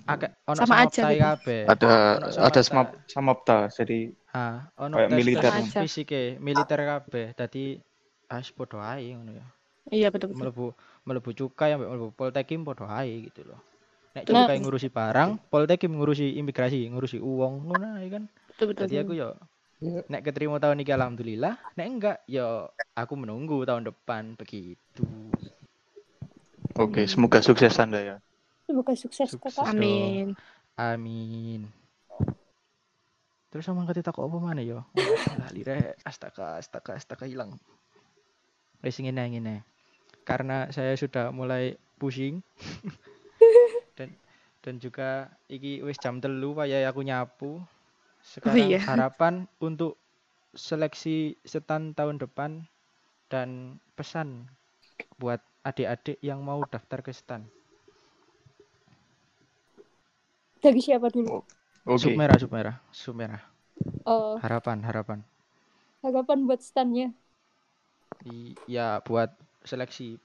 akeh 0.05 0.31
ono 0.47 0.59
Sama 0.63 0.75
aja 0.83 0.91
samaptai 0.91 1.15
gitu. 1.17 1.25
kabeh. 1.27 1.61
Ada 1.67 1.91
ada 2.21 2.31
samapta. 2.31 2.63
samap 2.63 2.89
samapta 3.09 3.57
jadi 3.73 3.99
Ah, 4.33 4.65
ono 4.81 4.97
Kayak 4.97 5.11
militer. 5.13 5.53
fisike, 5.77 6.23
militer 6.41 6.81
kabeh. 6.81 7.37
Dadi 7.37 7.77
as 8.33 8.49
podo 8.49 8.81
ae 8.81 9.13
ngono 9.13 9.37
ya. 9.37 9.45
iya 9.93 10.09
betul 10.09 10.33
betul 10.33 10.41
Melebu 10.49 10.67
melebu 11.05 11.31
cukai 11.37 11.77
ambek 11.77 11.89
melebu 11.93 12.09
poltekim 12.17 12.65
podo 12.65 12.89
ae 12.89 13.29
gitu 13.29 13.45
loh. 13.45 13.61
Nek 14.17 14.25
Nah. 14.29 14.49
cukai 14.49 14.57
ngurusi 14.61 14.89
barang, 14.89 15.37
poltekim 15.53 15.93
ngurusi 15.93 16.37
imigrasi, 16.41 16.89
ngurusi 16.89 17.21
uang 17.21 17.69
ngono 17.69 18.01
kan. 18.09 18.25
betul 18.49 18.73
betul, 18.73 18.89
Jadi 18.89 18.95
aku 19.05 19.13
betul. 19.17 19.33
Yo 19.83 20.07
nek 20.07 20.23
keterima 20.23 20.63
tahun 20.63 20.79
ini 20.79 20.95
alhamdulillah, 20.95 21.59
nek 21.75 21.87
enggak 21.91 22.19
yo 22.31 22.71
aku 22.95 23.19
menunggu 23.19 23.67
tahun 23.67 23.91
depan 23.91 24.39
begitu. 24.39 25.03
oke, 26.79 27.03
semoga 27.11 27.43
sukses 27.43 27.75
Anda 27.83 28.01
ya. 28.01 28.17
Semoga 28.63 28.95
sukses 28.95 29.27
Sukses. 29.27 29.59
kakak. 29.59 29.75
amin 29.75 30.39
Amin. 30.79 31.69
Terus 33.53 33.69
sama 33.69 33.85
kata 33.85 34.01
tak 34.01 34.17
apa 34.17 34.39
mana 34.41 34.65
yo? 34.65 34.81
Oh, 34.81 35.37
Lali 35.37 35.61
rek, 35.61 36.01
astaga, 36.09 36.57
astaga, 36.57 36.97
astaga 36.97 37.29
hilang. 37.29 37.53
Wes 38.81 38.97
ngene 38.97 39.21
ngene. 39.29 39.57
Karena 40.25 40.73
saya 40.73 40.97
sudah 40.97 41.29
mulai 41.29 41.77
pusing 42.01 42.41
dan 44.01 44.17
dan 44.65 44.81
juga 44.81 45.29
iki 45.53 45.85
wis 45.85 46.01
jam 46.01 46.17
telu 46.23 46.57
ya 46.65 46.89
aku 46.89 47.05
nyapu. 47.05 47.61
Sekarang 48.23 48.73
iya. 48.73 48.79
harapan 48.87 49.35
untuk 49.69 49.93
seleksi 50.67 51.19
setan 51.53 51.83
tahun 51.99 52.17
depan 52.25 52.53
dan 53.33 53.49
pesan 53.99 54.29
buat 55.21 55.41
adik-adik 55.69 56.19
yang 56.29 56.41
mau 56.49 56.61
daftar 56.73 57.01
ke 57.07 57.13
stan. 57.21 57.43
Dari 60.63 60.81
siapa 60.87 61.09
dulu? 61.15 61.31
Oke. 61.87 61.95
Sub 62.03 62.15
merah, 62.21 62.39
sub 62.43 62.51
merah, 62.57 62.77
sub 63.03 63.15
merah. 63.21 63.43
Eh, 64.07 64.43
Harapan, 64.43 64.79
harapan. 64.89 65.21
harapan 66.03 66.39
buat 66.47 66.61
standnya. 66.63 67.07
I- 68.27 68.57
ya 68.77 68.87
buat 69.07 69.31
seleksi. 69.71 70.17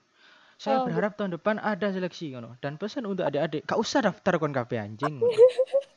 Saya 0.64 0.78
Oh, 0.78 0.86
berharap 0.86 1.14
tahun 1.20 1.36
depan 1.38 1.58
ada 1.74 1.88
seleksi 1.96 2.26
ngono. 2.36 2.52
Dan 2.64 2.74
pesan 2.82 3.06
untuk 3.12 3.26
adik-adik, 3.30 3.64
gak 3.70 3.80
usah 3.86 4.02
daftar 4.08 4.34
kon 4.42 4.54
kabeh 4.58 4.80
anjing. 4.88 5.18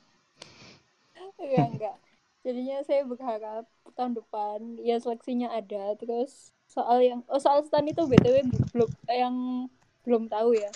Enggak, 1.40 1.66
enggak. 1.72 1.96
Jadinya 2.44 2.76
saya 2.88 3.02
berharap 3.04 3.64
tahun 3.96 4.12
depan 4.16 4.58
ya 4.80 4.96
seleksinya 5.02 5.48
ada. 5.52 5.92
Terus 6.00 6.52
soal 6.70 6.98
yang 7.04 7.20
oh 7.28 7.40
soal 7.40 7.60
stand 7.66 7.90
itu 7.92 8.02
BTW 8.08 8.36
belum 8.72 8.90
yang 9.10 9.34
belum 10.06 10.24
tahu 10.32 10.56
ya. 10.56 10.70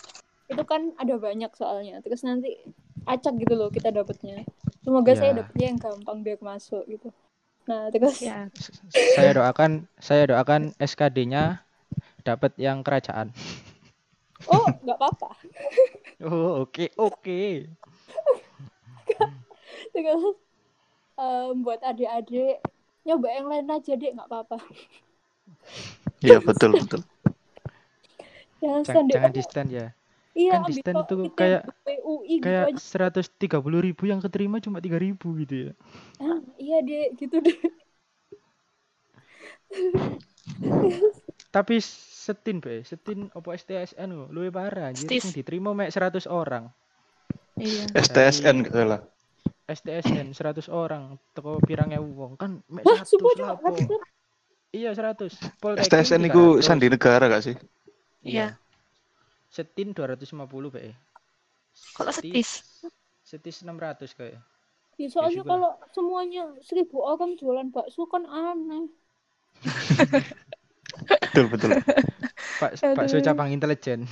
Itu 0.51 0.63
kan 0.69 0.93
ada 1.01 1.15
banyak 1.17 1.51
soalnya. 1.57 2.01
Terus 2.05 2.21
nanti 2.29 2.53
acak 3.09 3.35
gitu 3.41 3.55
loh 3.57 3.69
kita 3.73 3.89
dapetnya. 3.93 4.45
Semoga 4.85 5.13
saya 5.17 5.33
Ya. 5.33 5.41
dapetnya 5.41 5.67
yang 5.73 5.81
gampang 5.81 6.19
biar 6.25 6.41
masuk 6.45 6.85
gitu. 6.89 7.09
Nah, 7.65 7.89
terus 7.89 8.21
ya 8.21 8.53
S- 8.57 8.73
saya 9.17 9.33
doakan, 9.33 9.89
saya 9.97 10.29
doakan 10.29 10.77
SKD-nya 10.77 11.65
dapat 12.25 12.53
yang 12.61 12.85
kerajaan. 12.85 13.33
oh, 14.49 14.69
nggak 14.85 14.97
apa-apa. 15.01 15.31
Oh, 16.21 16.63
oke, 16.63 16.91
oke. 16.99 17.41
Terus 19.93 20.37
em, 21.19 21.55
buat 21.63 21.81
adik-adik 21.83 22.59
nyoba 23.05 23.29
yang 23.31 23.47
lain 23.51 23.69
aja 23.71 23.93
deh, 23.95 24.11
nggak 24.15 24.29
apa-apa. 24.31 24.57
Iya 26.25 26.39
betul 26.49 26.73
betul. 26.75 27.03
Jangan 28.63 28.83
Jangan, 28.83 28.85
stand 28.85 29.09
jangan 29.13 29.31
di 29.35 29.43
stand 29.45 29.71
ya. 29.71 29.87
Iya, 30.35 30.51
kan 30.59 30.61
di 30.67 30.75
stand 30.75 30.99
ITB, 31.05 31.21
kayak- 31.39 31.65
UI 32.05 32.35
gitu 32.43 32.45
Kayak 32.45 32.65
aja. 32.75 32.81
130 32.81 33.81
ribu 33.81 34.03
yang 34.11 34.21
keterima 34.21 34.57
cuma 34.61 34.79
3 34.83 34.99
ribu 34.99 35.29
gitu 35.41 35.71
ya. 35.71 35.73
Ah, 36.21 36.39
iya 36.59 36.79
deh, 36.83 37.15
gitu 37.17 37.37
deh. 37.41 37.57
Tapi 41.55 41.79
setin 41.79 42.59
be, 42.59 42.83
setin 42.83 43.31
opo 43.31 43.55
STSN 43.55 44.11
lho, 44.11 44.27
luwe 44.35 44.51
parah 44.51 44.91
anjir. 44.91 45.07
Sing 45.23 45.31
diterima 45.31 45.71
mek 45.71 45.95
100 45.95 46.27
orang. 46.27 46.67
iya 47.63 47.87
STSN 47.95 48.67
gitu 48.67 48.83
lah. 48.83 49.01
STSN 49.65 50.37
100 50.37 50.69
orang 50.69 51.17
teko 51.33 51.57
pirang 51.65 51.89
ewu 51.97 52.13
wong 52.13 52.33
kan 52.37 52.61
mek 52.69 52.85
Hah, 52.85 53.01
100 53.01 53.09
semua 53.09 53.33
cuma 53.33 53.57
lapo. 53.57 53.97
Iya 54.75 54.91
100. 54.93 55.63
Poltekim 55.63 55.87
STSN 55.89 56.23
itu 56.29 56.61
300. 56.61 56.67
sandi 56.67 56.87
negara 56.93 57.25
gak 57.31 57.45
sih? 57.47 57.57
iya 58.21 58.59
Setin 59.49 59.95
250 59.95 60.35
be. 60.75 60.93
kalau 61.95 62.13
setis 62.13 62.67
Setis 63.25 63.65
600 63.65 64.05
kayak. 64.19 64.43
Ya, 65.01 65.09
soalnya 65.09 65.41
syukur. 65.43 65.51
kalau 65.57 65.71
semuanya 65.97 66.45
seribu 66.61 67.01
orang 67.03 67.35
jualan 67.41 67.73
bakso 67.73 68.05
kan 68.07 68.29
aneh. 68.29 68.93
Betul 71.25 71.49
betul. 71.51 71.71
Pak 72.61 72.79
bakso 72.95 73.19
cabang 73.25 73.51
intelijen. 73.51 74.05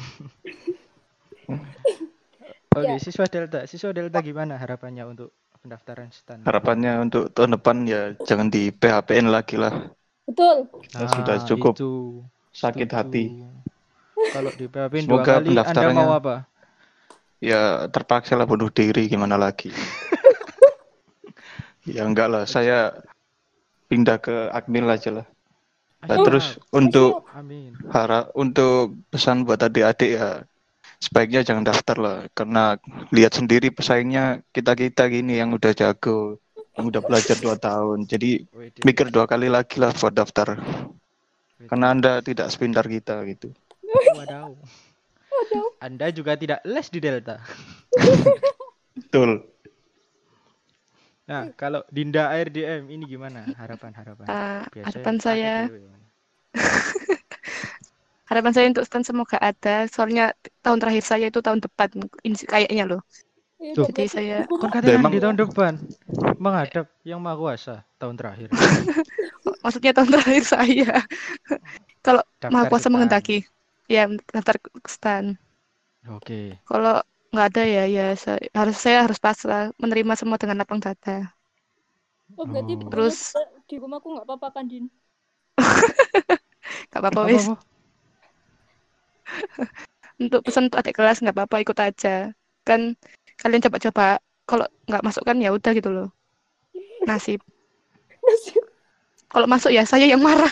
Oke, 2.73 2.89
Ya. 2.89 2.97
siswa 2.97 3.25
Delta. 3.29 3.65
Siswa 3.65 3.93
Delta 3.93 4.19
gimana 4.19 4.57
harapannya 4.57 5.05
untuk 5.05 5.29
pendaftaran 5.61 6.09
stan? 6.09 6.41
Harapannya 6.43 6.93
untuk 7.01 7.29
tahun 7.31 7.57
depan 7.57 7.77
ya 7.85 8.01
jangan 8.25 8.49
di 8.49 8.69
PHPN 8.69 9.29
lagi 9.29 9.57
lah. 9.57 9.93
Betul. 10.25 10.69
Ya 10.91 11.07
sudah 11.07 11.37
cukup 11.45 11.75
itu. 11.77 11.93
Sakit 12.53 12.89
Setuju. 12.89 12.97
hati. 12.97 13.25
Kalau 14.33 14.51
di 14.55 14.65
PHP 14.69 14.93
dua 15.05 15.21
kali, 15.21 15.53
Anda 15.53 15.65
pendaftarannya- 15.65 15.99
mau 15.99 16.15
apa? 16.15 16.35
Ya 17.43 17.91
terpaksa 17.91 18.39
lah 18.39 18.47
bunuh 18.47 18.71
diri 18.71 19.07
gimana 19.07 19.35
lagi. 19.35 19.69
ya 21.89 22.07
enggak 22.07 22.31
lah, 22.31 22.45
saya 22.47 22.95
pindah 23.91 24.17
ke 24.17 24.49
Akmil 24.55 24.87
aja 24.87 25.11
lah. 25.11 25.27
Nah, 26.03 26.19
terus 26.23 26.59
untuk 26.71 27.27
harap 27.91 28.31
untuk 28.35 28.95
pesan 29.11 29.47
buat 29.47 29.59
adik-adik 29.59 30.19
ya 30.19 30.47
sebaiknya 31.03 31.43
jangan 31.43 31.67
daftar 31.67 31.97
lah 31.99 32.19
karena 32.31 32.79
lihat 33.11 33.35
sendiri 33.35 33.75
pesaingnya 33.75 34.47
kita 34.55 34.79
kita 34.79 35.11
gini 35.11 35.43
yang 35.43 35.51
udah 35.51 35.75
jago 35.75 36.39
yang 36.79 36.87
udah 36.87 37.03
belajar 37.03 37.35
dua 37.43 37.59
tahun 37.59 38.07
jadi 38.07 38.47
mikir 38.87 39.11
dua 39.11 39.27
kali 39.27 39.51
lagi 39.51 39.83
lah 39.83 39.91
buat 39.91 40.15
daftar 40.15 40.63
karena 41.67 41.87
anda 41.91 42.23
tidak 42.23 42.55
sepintar 42.55 42.87
kita 42.87 43.19
gitu 43.27 43.51
Wadaw. 43.93 44.57
Anda 45.83 46.09
juga 46.15 46.33
tidak 46.39 46.65
les 46.65 46.89
di 46.89 47.01
Delta. 47.03 47.37
betul 48.97 49.53
Nah, 51.23 51.55
kalau 51.55 51.87
Dinda 51.89 52.29
ARDM 52.35 52.91
ini 52.91 53.07
gimana 53.07 53.47
harapan-harapan? 53.55 54.27
Eh, 54.27 54.63
Biasanya 54.75 54.85
harapan 54.91 55.15
ada 55.17 55.23
saya 55.23 55.55
dewe. 55.71 55.81
harapan 58.33 58.53
saya 58.57 58.67
untuk 58.73 58.85
stand 58.89 59.05
semoga 59.05 59.37
ada. 59.37 59.85
Soalnya 59.93 60.33
tahun 60.65 60.81
terakhir 60.81 61.05
saya 61.05 61.29
itu 61.29 61.45
tahun 61.45 61.61
depan 61.61 61.89
kayaknya 62.49 62.85
loh. 62.89 63.03
Iya, 63.63 63.79
Tuh. 63.79 63.87
Jadi 63.93 64.05
saya 64.11 64.37
katanya 64.49 64.99
emang- 64.99 65.15
di 65.15 65.21
tahun 65.23 65.37
depan 65.39 65.73
menghadap 66.41 66.91
yang 67.07 67.21
maha 67.23 67.37
kuasa 67.39 67.75
tahun 68.01 68.19
terakhir. 68.19 68.49
maksudnya 69.63 69.95
tahun 69.95 70.11
terakhir 70.11 70.43
saya 70.43 71.07
kalau 72.07 72.23
maha 72.51 72.67
kuasa 72.67 72.89
stan. 72.89 72.93
mengendaki 72.97 73.47
ya 73.87 74.11
daftar 74.35 74.57
stan. 74.89 75.25
Oke. 76.11 76.59
Kalau 76.67 76.99
nggak 77.31 77.47
ada 77.55 77.63
ya 77.63 77.85
ya 77.87 78.07
saya, 78.19 78.43
harus 78.51 78.77
saya 78.77 79.07
harus 79.07 79.23
pasrah 79.23 79.71
menerima 79.79 80.19
semua 80.19 80.37
dengan 80.43 80.59
lapang 80.59 80.83
dada. 80.83 81.31
Oh, 82.35 82.43
berarti 82.49 82.75
Oh. 82.81 82.91
Terus- 82.91 83.37
di 83.71 83.77
rumahku 83.79 84.19
nggak 84.19 84.27
apa-apa 84.27 84.49
kan, 84.59 84.65
Din? 84.67 84.91
Gak 86.93 87.01
apa-apa 87.01 87.25
Apa, 87.25 87.31
wis. 87.31 87.45
Untuk 90.21 90.45
pesan 90.47 90.71
untuk 90.71 90.79
adik 90.79 90.95
kelas 90.95 91.19
nggak 91.19 91.35
apa-apa 91.35 91.57
ikut 91.61 91.79
aja. 91.79 92.31
Kan 92.63 92.95
kalian 93.41 93.63
coba-coba 93.65 94.23
kalau 94.47 94.67
nggak 94.87 95.03
masuk 95.03 95.23
kan 95.25 95.37
ya 95.39 95.51
udah 95.51 95.73
gitu 95.73 95.91
loh. 95.91 96.09
Nasib. 97.03 97.43
Kalau 99.27 99.47
masuk 99.49 99.73
ya 99.73 99.83
saya 99.83 100.07
yang 100.07 100.23
marah. 100.23 100.51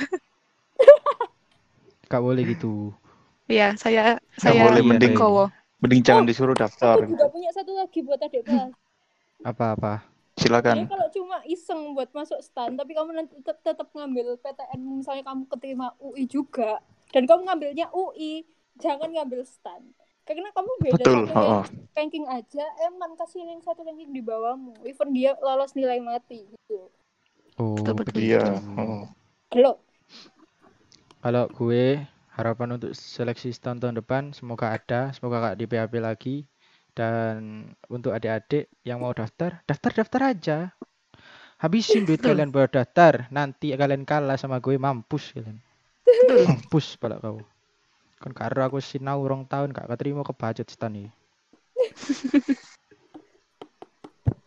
Gak 2.11 2.23
boleh 2.23 2.43
gitu. 2.43 2.91
Ya 3.47 3.79
saya 3.79 4.19
Nggak 4.39 4.43
saya 4.43 4.63
boleh, 4.67 4.83
mending- 4.83 5.15
kowo. 5.15 5.47
mending 5.79 6.03
jangan 6.03 6.27
disuruh 6.27 6.53
daftar 6.53 6.99
Aku 7.01 7.15
juga 7.15 7.31
punya 7.31 7.51
satu 7.55 7.73
lagi 7.73 8.03
buat 8.03 8.19
adik 8.19 8.43
kelas. 8.45 8.75
Apa-apa? 9.43 10.05
silakan 10.35 10.85
Jadi 10.85 10.89
kalau 10.89 11.09
cuma 11.13 11.37
iseng 11.45 11.81
buat 11.93 12.09
masuk 12.17 12.41
stan, 12.41 12.73
tapi 12.73 12.97
kamu 12.97 13.13
nanti 13.13 13.37
tetap, 13.45 13.61
tetap 13.61 13.89
ngambil 13.93 14.41
PTN, 14.41 14.81
misalnya 14.81 15.21
kamu 15.21 15.45
keterima 15.47 15.93
UI 16.01 16.25
juga, 16.25 16.81
dan 17.13 17.29
kamu 17.29 17.45
ngambilnya 17.45 17.87
UI, 17.93 18.49
jangan 18.81 19.09
ngambil 19.13 19.45
stan. 19.45 19.85
Karena 20.25 20.49
kamu 20.55 20.71
beda 20.79 20.95
betul 21.01 21.21
satu 21.27 21.37
oh, 21.37 21.47
oh. 21.61 21.65
ranking 21.97 22.27
aja, 22.31 22.65
eman 22.87 23.19
kasih 23.19 23.43
link 23.43 23.67
satu 23.67 23.83
ranking 23.83 24.15
di 24.15 24.23
bawahmu. 24.23 24.79
Even 24.87 25.11
dia 25.11 25.35
lolos 25.43 25.75
nilai 25.75 25.99
mati 25.99 26.47
gitu. 26.47 26.87
Oh, 27.59 27.77
Betul, 27.77 27.95
betul. 28.01 28.21
iya 28.25 28.57
begitu. 28.57 28.81
oh. 28.81 29.05
Belum. 29.51 29.77
Kalau 31.21 31.45
gue 31.53 31.87
harapan 32.33 32.81
untuk 32.81 32.97
seleksi 32.97 33.53
tahun 33.53 33.83
tahun 33.83 33.95
depan 34.01 34.23
semoga 34.33 34.73
ada, 34.73 35.13
semoga 35.13 35.53
gak 35.53 35.59
di 35.61 35.65
PHP 35.69 35.95
lagi. 36.01 36.37
Dan 36.91 37.71
untuk 37.87 38.17
adik-adik 38.17 38.67
yang 38.83 39.05
mau 39.05 39.13
daftar, 39.13 39.63
daftar-daftar 39.69 40.21
aja. 40.27 40.59
Habisin 41.61 42.09
duit 42.09 42.25
kalian 42.25 42.49
buat 42.49 42.73
daftar, 42.73 43.29
nanti 43.29 43.77
kalian 43.77 44.09
kalah 44.09 44.41
sama 44.41 44.63
gue 44.65 44.81
mampus 44.81 45.37
kalian. 45.37 45.61
Mampus 46.49 46.97
pada 46.97 47.21
kau. 47.21 47.45
Kan 48.21 48.37
karo 48.37 48.61
aku 48.61 48.79
sinau 48.79 49.25
rong 49.25 49.49
tahun 49.49 49.73
gak 49.73 49.89
keterima 49.89 50.21
ke 50.21 50.37
budget 50.37 50.69
stan 50.69 50.93
iki. 50.93 51.11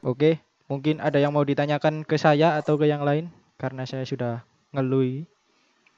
Oke, 0.04 0.38
mungkin 0.68 1.00
ada 1.00 1.18
yang 1.18 1.32
mau 1.32 1.42
ditanyakan 1.42 2.04
ke 2.04 2.20
saya 2.20 2.60
atau 2.60 2.76
ke 2.76 2.86
yang 2.86 3.02
lain 3.02 3.32
karena 3.56 3.88
saya 3.88 4.04
sudah 4.04 4.44
ngelui. 4.76 5.24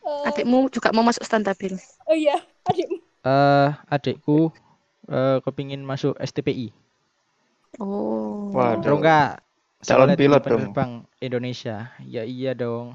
Eh, 0.06 0.28
Adikmu 0.30 0.70
juga 0.70 0.94
mau 0.94 1.02
masuk 1.02 1.26
stand 1.26 1.50
tabil. 1.50 1.74
oh 2.06 2.14
iya, 2.14 2.38
adikmu. 2.70 3.02
eh 3.26 3.70
adikku 3.90 4.54
eh 5.10 5.42
kepingin 5.42 5.82
masuk 5.82 6.14
STPI. 6.22 6.70
Oh. 7.82 8.54
Waduh. 8.54 8.82
Terus 8.86 8.98
enggak 9.02 9.30
Calon 9.82 10.14
pilot 10.14 10.42
dong. 10.42 10.50
penerbang 10.70 10.92
Indonesia. 11.20 11.90
Ya 12.06 12.22
iya 12.24 12.54
dong. 12.54 12.94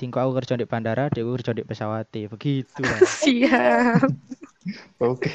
Tingko 0.00 0.16
aku 0.16 0.32
kerja 0.40 0.56
di 0.56 0.64
bandara, 0.64 1.12
adikku 1.12 1.36
kerja 1.36 1.52
di 1.52 1.60
pesawat. 1.60 2.08
Begitu 2.08 2.80
lah. 2.80 3.00
Siap. 3.20 4.08
oke 4.96 5.32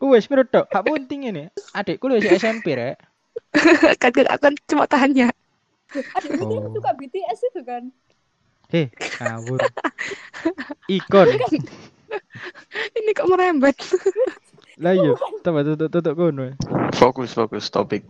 Wes 0.00 0.24
menurut 0.32 0.48
tok, 0.48 0.64
hak 0.72 0.88
penting 0.88 1.28
ini. 1.28 1.44
Adikku 1.76 2.08
lu 2.08 2.16
masih 2.16 2.40
SMP 2.40 2.72
rek. 2.72 2.96
kan 4.00 4.08
aku 4.32 4.40
kan 4.40 4.54
cuma 4.64 4.88
tanya. 4.88 5.28
Yang 5.92 6.40
Oh. 6.40 6.72
suka 6.72 6.90
BTS 6.96 7.40
itu 7.52 7.60
kan? 7.60 7.92
Heh, 8.72 8.88
ngawur. 9.20 9.60
Ikon. 10.88 11.28
Ini 12.96 13.10
kok 13.12 13.28
merembet. 13.28 13.76
Lah 14.80 14.96
iya, 14.96 15.12
tambah 15.44 15.60
tutup 15.66 15.92
tutup 15.92 16.14
kono. 16.16 16.56
fokus 16.96 17.36
fokus 17.36 17.68
topik 17.68 18.02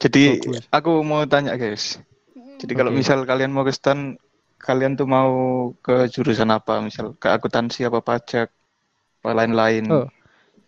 jadi 0.00 0.40
Fokus. 0.40 0.64
aku 0.72 1.04
mau 1.04 1.22
tanya 1.28 1.54
guys 1.54 2.00
jadi 2.56 2.72
kalau 2.72 2.88
Oke. 2.88 3.04
misal 3.04 3.22
kalian 3.22 3.52
mau 3.52 3.62
ke 3.62 3.70
stan 3.70 4.16
kalian 4.60 4.96
tuh 4.98 5.06
mau 5.06 5.30
ke 5.84 6.08
jurusan 6.10 6.48
apa 6.50 6.80
misal 6.82 7.12
ke 7.16 7.28
akuntansi 7.30 7.86
apa 7.86 8.00
pajak 8.02 8.48
apa 9.22 9.30
lain-lain 9.32 9.84
Oh, 9.90 10.06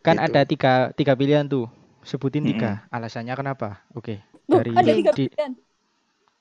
Kan 0.05 0.17
Gitu. 0.17 0.25
ada 0.31 0.41
tiga 0.47 0.73
tiga 0.95 1.13
pilihan 1.19 1.45
tuh. 1.51 1.67
Sebutin 2.07 2.47
tiga. 2.47 2.87
Alasannya 2.89 3.35
kenapa? 3.37 3.83
Oke. 3.93 4.23
Loh, 4.49 4.63
Dari 4.63 4.73
ada 4.73 4.93
tiga 4.95 5.13
di- 5.13 5.29
pilihan. 5.29 5.53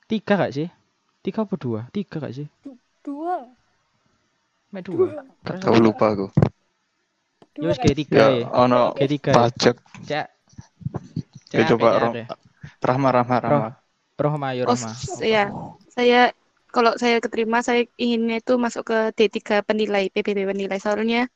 tiga 0.08 0.32
gak 0.40 0.52
sih? 0.54 0.68
Tiga 1.20 1.44
apa 1.44 1.54
dua? 1.60 1.80
Tiga 1.92 2.16
gak 2.22 2.32
sih? 2.32 2.46
Dua. 3.04 3.44
Mek 4.72 4.82
dua. 4.88 5.24
Gak 5.44 5.58
tahu 5.64 5.76
lupa 5.80 6.06
aku 6.14 6.26
Dua 7.58 7.74
Yos 7.74 7.76
kan? 7.76 7.84
kayak 7.84 7.96
tiga 7.98 8.16
ya 8.16 8.26
ya. 8.38 8.46
ono 8.54 8.82
Kayak 8.94 9.10
tiga. 9.10 9.30
ya. 9.30 9.36
pajak 9.36 9.76
Cak. 10.08 10.26
ya 11.52 11.64
Cak, 11.64 11.68
coba. 11.74 11.88
Rahma 12.78 13.08
Rahma 13.10 13.36
Rahma 13.42 13.70
Rohma 14.18 14.48
ya 14.54 14.62
Oh, 14.66 14.74
Rohma. 14.74 14.90
ya. 15.22 15.44
Saya 15.94 16.20
kalau 16.68 16.92
saya 17.00 17.18
keterima 17.18 17.64
saya 17.64 17.84
inginnya 17.96 18.40
itu 18.44 18.54
masuk 18.60 18.82
ke 18.92 18.98
D3 19.16 19.64
penilai 19.64 20.12
PBB 20.12 20.44
penilai. 20.48 20.78
Soalnya 20.80 21.26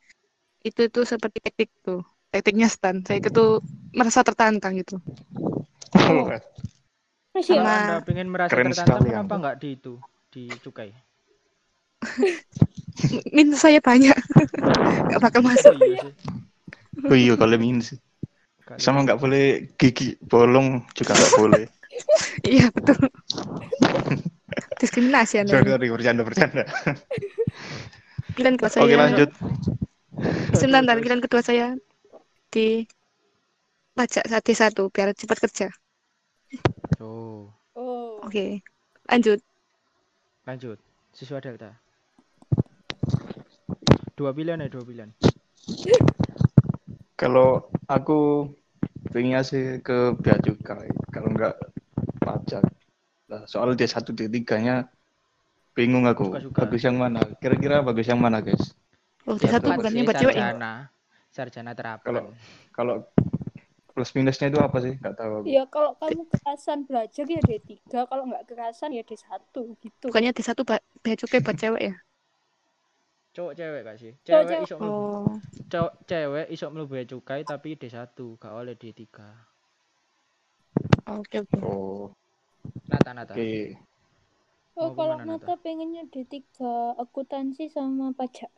itu 0.62 0.86
tuh 0.92 1.04
seperti 1.08 1.42
teknik 1.42 1.70
tuh 1.82 2.00
tekniknya 2.32 2.68
stand 2.70 3.04
saya 3.04 3.18
itu 3.20 3.60
merasa 3.92 4.24
tertantang 4.24 4.78
gitu. 4.80 4.96
Oh, 5.98 6.28
Masih 7.32 7.56
Kalau 7.56 7.64
Sama- 7.64 7.72
ya? 7.72 7.80
Anda 7.80 7.96
pengen 8.04 8.28
merasa 8.28 8.50
Keren 8.52 8.72
tertantang 8.72 9.00
sekali 9.00 9.08
kenapa 9.12 9.34
nggak 9.40 9.56
di 9.60 9.68
itu? 9.76 9.92
Di 10.32 10.44
cukai. 10.60 10.90
minus 13.36 13.60
saya 13.62 13.78
banyak. 13.78 14.16
Nggak 15.08 15.20
bakal 15.20 15.40
masuk. 15.44 15.72
Oh 15.72 15.84
iya 15.84 15.96
sih. 16.02 16.14
oh 17.08 17.16
iya 17.16 17.34
kalau 17.40 17.56
min 17.56 17.80
sih 17.80 17.98
sama 18.80 19.04
nggak 19.04 19.20
boleh 19.20 19.68
gigi 19.76 20.16
bolong 20.24 20.80
juga 20.96 21.12
nggak 21.12 21.34
boleh. 21.36 21.64
Iya 22.42 22.66
betul 22.74 22.98
diskriminasi 24.82 25.34
anda 25.40 25.54
sorry 25.54 25.70
sorry 25.70 25.88
bercanda 25.94 26.22
bercanda 26.26 26.62
pilihan 28.34 28.54
kedua 28.58 28.70
saya 28.74 28.82
oke 28.82 28.94
lanjut 28.98 29.30
sebentar 30.58 30.96
pilihan 30.98 31.22
kedua 31.22 31.42
saya 31.46 31.66
di 32.52 32.84
pajak 33.96 34.24
saat 34.28 34.42
D1 34.44 34.74
biar 34.90 35.14
cepat 35.14 35.38
kerja 35.48 35.68
Oh, 37.00 37.50
Oh. 37.78 38.20
oke 38.22 38.60
lanjut 39.08 39.40
lanjut. 40.42 40.78
Siswa 41.14 41.38
Delta. 41.38 41.70
Dua 44.16 44.34
pilihan 44.34 44.58
ya, 44.64 44.68
dua 44.68 44.82
pilihan. 44.82 45.10
kalau 47.14 47.70
aku 47.86 48.50
pengennya 49.14 49.40
sih 49.46 49.78
ke 49.78 50.10
bea 50.18 50.34
cukai 50.42 50.90
kalau 51.14 51.30
nggak 51.30 51.54
pajak 51.54 51.62
nah, 51.62 51.71
soal 53.50 53.70
D1 53.78 54.10
D3 54.18 54.56
nya 54.64 54.74
bingung 55.76 56.04
aku 56.12 56.24
Suka-suka. 56.28 56.60
bagus 56.60 56.82
yang 56.86 56.96
mana 57.02 57.20
kira-kira 57.40 57.76
bagus 57.88 58.06
yang 58.10 58.20
mana 58.20 58.38
guys 58.44 58.64
Oh, 59.26 59.36
Ya, 59.38 59.50
D1 59.54 59.62
betul. 59.62 59.72
bukannya 59.78 60.02
buat 60.08 60.18
cewek 60.18 60.36
sarjana. 60.36 60.72
Sarjana 61.32 61.72
terapan. 61.78 62.06
Kalau 62.06 62.22
kalau 62.76 62.94
plus 63.94 64.10
minusnya 64.16 64.46
itu 64.50 64.58
apa 64.60 64.78
sih? 64.84 64.92
Nggak 65.00 65.14
tahu 65.18 65.32
aku. 65.40 65.50
Ya 65.54 65.62
kalau 65.74 65.92
kamu 66.00 66.22
kerasan 66.32 66.78
belajar 66.88 67.26
ya 67.34 67.40
D3, 67.48 68.06
kalau 68.10 68.24
nggak 68.30 68.44
kerasan 68.50 68.90
ya 68.98 69.02
D1 69.08 69.62
gitu. 69.84 70.06
Bukannya 70.10 70.30
D1 70.36 70.62
ba- 70.68 70.84
bea 71.02 71.16
cukai 71.20 71.40
buat 71.44 71.56
cewek 71.58 71.82
ya? 71.88 71.94
Cowok 73.34 73.54
cewek 73.58 73.80
gak 73.88 73.96
sih? 74.02 74.12
Cewek 74.26 74.44
cewek. 74.50 74.64
iso 74.66 74.74
mlebu. 74.80 75.02
Oh, 75.04 75.36
Cowok 75.72 75.92
cewek 76.10 76.46
iso 76.54 76.66
mlebu 76.74 76.94
cukai 77.12 77.42
tapi 77.50 77.70
D1, 77.80 78.24
gak 78.42 78.52
oleh 78.60 78.74
D3. 78.80 79.26
oke 81.06 81.36
oke. 81.42 81.58
Oh, 81.62 82.12
Nata 82.88 83.10
nata. 83.16 83.32
oke. 83.34 83.76
Oh, 84.76 84.88
Mau 84.88 84.96
kalau 84.96 85.16
ke 85.20 85.24
mana, 85.24 85.36
Nata 85.36 85.54
pengennya 85.60 86.02
D3 86.08 86.40
akuntansi 86.96 87.68
sama 87.68 88.16
pajak. 88.16 88.48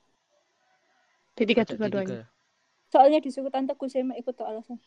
D3 1.34 1.50
Pajak 1.58 1.76
dua-duanya. 1.78 2.22
D3. 2.22 2.92
Soalnya 2.94 3.18
disuruh 3.18 3.50
tanteku 3.50 3.90
saya 3.90 4.06
ikut 4.14 4.34
tuh 4.38 4.46
alasan. 4.46 4.78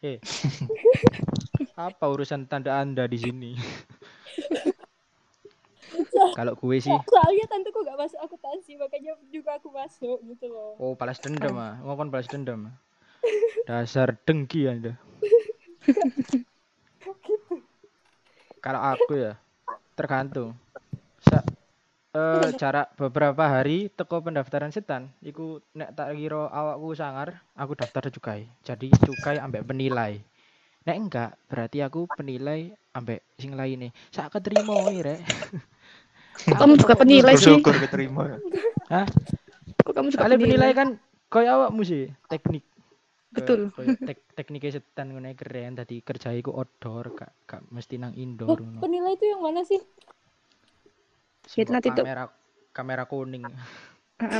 Eh. 0.00 0.16
Apa 1.76 2.08
urusan 2.08 2.48
tanda 2.48 2.80
Anda 2.80 3.04
di 3.04 3.18
sini? 3.20 3.52
Kalau 6.36 6.52
gue 6.56 6.76
sih, 6.80 6.92
Soalnya 6.92 7.44
tanteku 7.48 7.80
gak 7.84 7.96
masuk 7.96 8.20
akuntansi, 8.20 8.76
makanya 8.76 9.16
juga 9.32 9.56
aku 9.56 9.68
masuk 9.72 10.18
gitu 10.28 10.52
loh. 10.52 10.76
oh 10.80 10.92
balas 10.96 11.16
dendam 11.20 11.56
ah, 11.56 11.80
mau 11.80 11.96
kan 11.96 12.08
balas 12.12 12.28
dendam. 12.28 12.68
ah. 12.72 12.76
Dasar 13.68 14.16
dengki 14.24 14.68
Anda. 14.68 14.96
Kalau 18.66 18.82
aku 18.82 19.14
ya, 19.14 19.38
tergantung. 19.94 20.50
Sa 21.22 21.38
eh, 22.18 22.50
cara 22.58 22.90
beberapa 22.98 23.46
hari 23.46 23.86
teko 23.94 24.18
pendaftaran 24.18 24.74
setan, 24.74 25.06
iku 25.22 25.62
nek 25.70 25.94
tak 25.94 26.18
kira 26.18 26.50
awakku 26.50 26.90
sangar, 26.98 27.46
aku 27.54 27.78
daftar 27.78 28.10
cukai. 28.10 28.50
Jadi 28.66 28.90
cukai 28.90 29.38
ambek 29.38 29.62
penilai. 29.70 30.18
Nek 30.82 30.98
enggak, 30.98 31.30
berarti 31.46 31.78
aku 31.78 32.10
penilai 32.10 32.74
ambek 32.90 33.22
sing 33.38 33.54
lainnya. 33.54 33.94
Sak 34.10 34.34
keterima 34.34 34.74
rek. 34.98 35.22
Kok 36.50 36.58
kamu 36.58 36.74
juga 36.82 36.94
penilai 36.98 37.38
sih? 37.38 37.46
Bersyukur 37.46 37.74
keterima. 37.86 38.42
Kok 39.86 39.94
kamu 39.94 40.10
juga 40.10 40.26
penilai 40.26 40.42
penilai? 40.42 40.70
kan 40.74 40.88
koyo 41.30 41.54
awakmu 41.54 41.86
sih, 41.86 42.10
teknik. 42.26 42.66
Ke- 43.36 43.44
Betul. 43.44 43.72
koyo 43.74 43.92
tek 44.06 44.18
tekniknya 44.36 44.72
setan 44.76 45.08
ae 45.28 45.34
keren 45.40 45.72
tadi 45.80 45.96
kerja 46.08 46.28
iku 46.40 46.50
outdoor 46.60 47.04
gak 47.18 47.32
gak 47.50 47.62
mesti 47.74 47.94
nang 48.02 48.14
Loh, 48.48 48.56
indoor 48.56 48.58
ngono. 48.64 48.82
penilai 48.82 49.12
itu 49.16 49.24
yang 49.32 49.42
mana 49.46 49.60
sih? 49.70 49.80
Sebuah 51.52 51.78
nanti 51.78 51.88
kamera 51.88 52.24
kamera 52.76 53.04
kuning. 53.10 53.46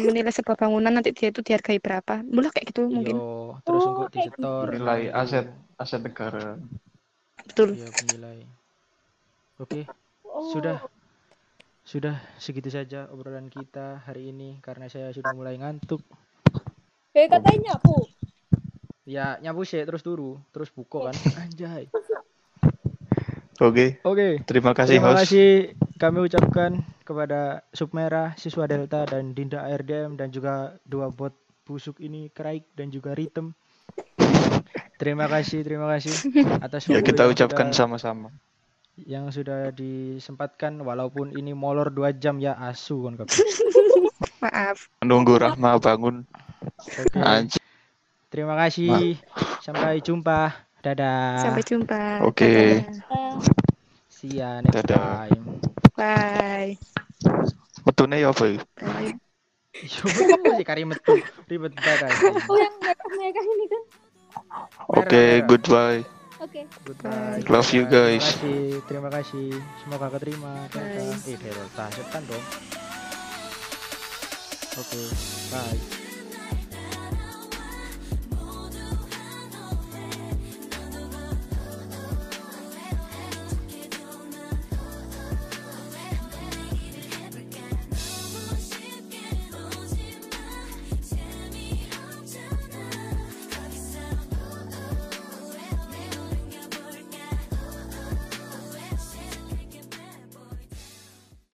Menilai 0.06 0.32
sebuah 0.36 0.56
bangunan 0.62 0.92
nanti 0.96 1.10
dia 1.16 1.28
itu 1.32 1.40
dihargai 1.46 1.78
berapa? 1.84 2.14
Mulai 2.34 2.50
kayak 2.54 2.66
gitu 2.72 2.80
mungkin. 2.96 3.16
Yo, 3.16 3.60
terus 3.64 3.86
Oh, 3.86 3.88
engko 3.88 4.04
kayak 4.12 4.28
gitu. 4.40 4.46
disetor. 4.46 4.68
Nilai 4.72 5.02
aset 5.22 5.46
aset 5.82 6.00
negara. 6.06 6.46
Betul. 7.46 7.70
Iya, 7.74 7.92
penilai. 7.96 8.38
Oke, 9.60 9.88
Oh, 10.24 10.52
sudah 10.52 10.78
sudah 11.90 12.16
segitu 12.44 12.68
saja 12.76 13.00
obrolan 13.14 13.48
kita 13.56 13.86
hari 14.06 14.22
ini 14.32 14.50
karena 14.66 14.86
saya 14.92 15.08
sudah 15.16 15.32
mulai 15.38 15.56
ngantuk. 15.60 16.02
Eh, 17.18 17.26
katanya 17.32 17.58
nyapu. 17.64 17.94
Ya 19.06 19.38
nyapu 19.38 19.62
sih 19.62 19.86
terus 19.86 20.02
turu, 20.02 20.42
terus 20.50 20.68
buka 20.74 21.08
kan. 21.10 21.14
Anjay. 21.46 21.86
Oke, 23.56 23.96
Oke. 24.04 24.44
terima 24.44 24.76
kasih 24.76 25.00
Terima 25.00 25.16
host. 25.16 25.32
kasih 25.32 25.48
kami 25.96 26.18
ucapkan 26.28 26.84
kepada 27.08 27.64
Submerah, 27.72 28.36
siswa 28.36 28.68
Delta 28.68 29.08
dan 29.08 29.32
Dinda 29.32 29.64
ARDM 29.64 30.20
dan 30.20 30.28
juga 30.28 30.76
dua 30.84 31.08
bot 31.08 31.32
busuk 31.64 31.96
ini 32.04 32.28
Kraik 32.28 32.68
dan 32.76 32.92
juga 32.92 33.16
Ritem. 33.16 33.56
Terima 35.00 35.24
kasih, 35.24 35.64
terima 35.64 35.88
kasih 35.88 36.12
atas 36.60 36.84
Ya 36.90 37.00
kita 37.00 37.24
ucapkan 37.30 37.72
sama-sama. 37.72 38.28
yang 38.96 39.28
sudah 39.28 39.72
disempatkan 39.76 40.80
walaupun 40.80 41.28
ini 41.32 41.52
molor 41.52 41.92
dua 41.92 42.16
jam 42.16 42.40
ya 42.40 42.56
asu 42.56 43.08
kabeh. 43.12 43.28
Maaf. 44.44 44.88
Menunggu 45.04 45.36
Rahma 45.36 45.76
bangun. 45.76 46.24
Oke. 46.96 47.20
Anjir. 47.20 47.60
Terima 48.36 48.52
kasih. 48.52 49.16
Sampai 49.64 50.04
jumpa. 50.04 50.52
Dadah. 50.84 51.40
Sampai 51.40 51.64
jumpa. 51.64 52.20
Oke. 52.20 52.84
Dadah. 52.84 53.08
Ah, 53.08 53.40
See 54.12 54.36
ya 54.36 54.60
next 54.60 54.76
Dadah. 54.76 55.24
time. 55.32 55.44
Bye. 55.96 56.76
Metune 57.88 58.20
ya 58.20 58.28
apa 58.36 58.44
ya? 58.44 58.60
Bye. 58.76 59.16
Yo, 59.76 60.04
apa 60.08 60.52
sih 60.60 60.66
kari 60.68 60.84
metu 60.84 61.16
ribet 61.48 61.72
banget. 61.80 62.12
Oh, 62.48 62.56
yang 62.60 62.76
merah-merah 62.80 63.44
ini 63.44 63.66
kan? 63.72 63.82
Oke, 64.92 65.24
goodbye. 65.48 66.00
Oke. 66.40 66.60
Goodbye. 66.84 67.40
Love 67.48 67.70
you, 67.72 67.88
Terima 67.88 68.20
guys. 68.20 68.26
kasih, 68.36 68.60
terima 68.84 69.08
kasih. 69.08 69.48
Semoga 69.80 70.12
keterima. 70.12 70.68
Bye. 70.76 71.12
Eh, 71.24 71.36
Delta, 71.40 71.88
setan 71.88 72.22
dong. 72.28 72.44
Oke, 74.76 75.02
bye. 75.48 76.04